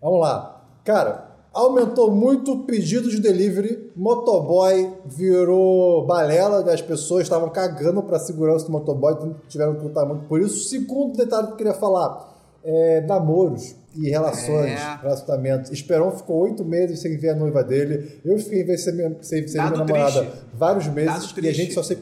[0.00, 0.62] Vamos lá.
[0.84, 3.90] Cara, aumentou muito o pedido de delivery.
[3.96, 10.06] Motoboy virou balela, as pessoas estavam cagando para a segurança do motoboy, tiveram que lutar
[10.06, 10.68] muito por isso.
[10.68, 12.28] Segundo detalhe que eu queria falar:
[12.64, 14.98] é, namoros e relações, É.
[15.02, 15.70] relacionamentos.
[15.72, 18.20] Esperon ficou oito meses sem ver a noiva dele.
[18.24, 20.38] Eu fiquei sem, minha- sem, sem ver minha namorada triste.
[20.54, 21.52] vários meses e a triste.
[21.54, 21.96] gente só se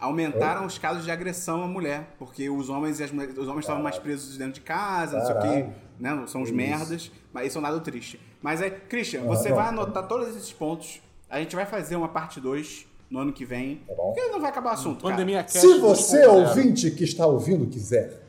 [0.00, 3.60] Aumentaram os casos de agressão à mulher, porque os homens e as mulheres, os homens
[3.64, 5.66] estavam mais presos dentro de casa, não sei o quê,
[5.98, 6.24] né?
[6.26, 8.18] São os merdas, mas isso é um dado triste.
[8.40, 9.56] Mas aí, Christian, você Ah, não.
[9.58, 11.00] vai anotar todos esses pontos.
[11.28, 13.82] A gente vai fazer uma parte 2 no ano que vem.
[13.86, 14.12] Tá bom.
[14.14, 15.14] Porque não vai acabar o assunto, cara.
[15.14, 16.48] Pandemia Cast Se você, 2.0.
[16.48, 18.22] ouvinte que está ouvindo, quiser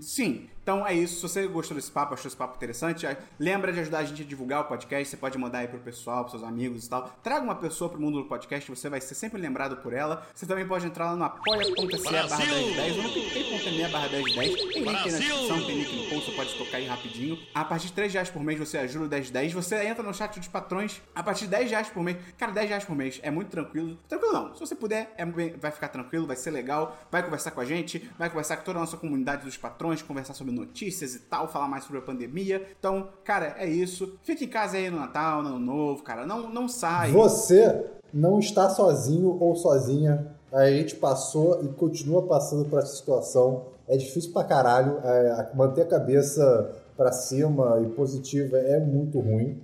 [0.00, 0.48] Sim.
[0.62, 1.16] Então é isso.
[1.16, 4.22] Se você gostou desse papo, achou esse papo interessante, aí lembra de ajudar a gente
[4.22, 5.08] a divulgar o podcast.
[5.08, 7.10] Você pode mandar aí pro pessoal, pros seus amigos e tal.
[7.22, 10.26] Traga uma pessoa pro mundo do podcast, você vai ser sempre lembrado por ela.
[10.34, 14.34] Você também pode entrar lá no apoia.se barra 1010 ou no picpay.me barra 1010.
[14.54, 17.38] Tem link aí na descrição, tem link no post, você pode tocar aí rapidinho.
[17.54, 19.52] A partir de 3 reais por mês você ajuda o 1010.
[19.52, 22.16] Você entra no chat dos patrões a partir de 10 reais por mês.
[22.38, 23.98] Cara, 10 reais por mês é muito tranquilo.
[24.08, 24.54] Tranquilo não.
[24.54, 26.98] Se você puder, é bem- vai ficar tranquilo, vai ser legal.
[27.10, 30.34] Vai conversar com a gente, vai conversar com toda a nossa comunidade dos patrões, conversar
[30.34, 32.66] sobre notícias e tal, falar mais sobre a pandemia.
[32.78, 34.18] Então, cara, é isso.
[34.22, 36.26] Fique em casa aí no Natal, no Ano Novo, cara.
[36.26, 37.12] Não, não sai.
[37.12, 40.26] Você não está sozinho ou sozinha.
[40.52, 43.66] A gente passou e continua passando por essa situação.
[43.86, 44.98] É difícil pra caralho.
[45.04, 49.60] É, manter a cabeça pra cima e positiva é muito ruim.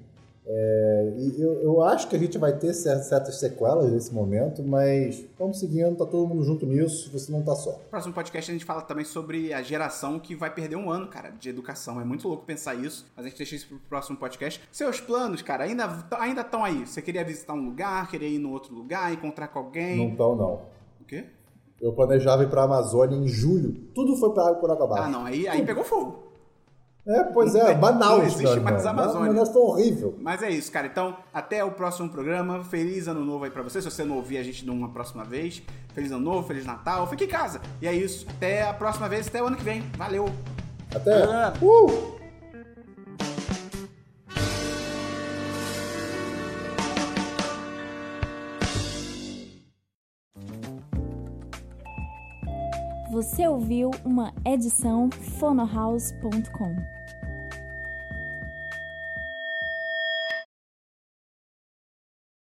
[0.49, 4.62] É, e eu, eu acho que a gente vai ter cer- certas sequelas nesse momento,
[4.62, 7.72] mas vamos seguindo, tá todo mundo junto nisso, você não tá só.
[7.72, 11.09] No próximo podcast a gente fala também sobre a geração que vai perder um ano,
[11.09, 12.01] cara, de educação.
[12.01, 14.61] É muito louco pensar isso, mas a gente deixa isso pro próximo podcast.
[14.70, 15.88] Seus planos, cara, ainda
[16.18, 16.86] ainda estão aí.
[16.86, 19.97] Você queria visitar um lugar, queria ir no outro lugar, encontrar com alguém.
[20.11, 20.53] Não tão, não.
[21.01, 21.24] O quê?
[21.80, 23.72] Eu planejava ir pra Amazônia em julho.
[23.94, 25.03] Tudo foi pra água por água abaixo.
[25.05, 26.25] Ah, não, aí, aí pegou fogo.
[27.09, 28.84] É, pois é, Manaus, não existe mais.
[28.84, 29.28] Amazônia.
[29.28, 30.16] Manaus foi horrível.
[30.20, 30.88] Mas é isso, cara.
[30.88, 32.64] Então, até o próximo programa.
[32.64, 33.80] Feliz ano novo aí pra você.
[33.80, 35.62] Se você não ouvir a gente numa próxima vez.
[35.94, 37.07] Feliz ano novo, feliz Natal.
[37.07, 37.61] Fique em casa.
[37.80, 38.26] E é isso.
[38.28, 39.82] Até a próxima vez, até o ano que vem.
[39.96, 40.28] Valeu!
[40.92, 41.12] Até.
[41.12, 41.52] É.
[41.62, 42.16] Uh!
[53.12, 56.95] Você ouviu uma edição fonohouse.com.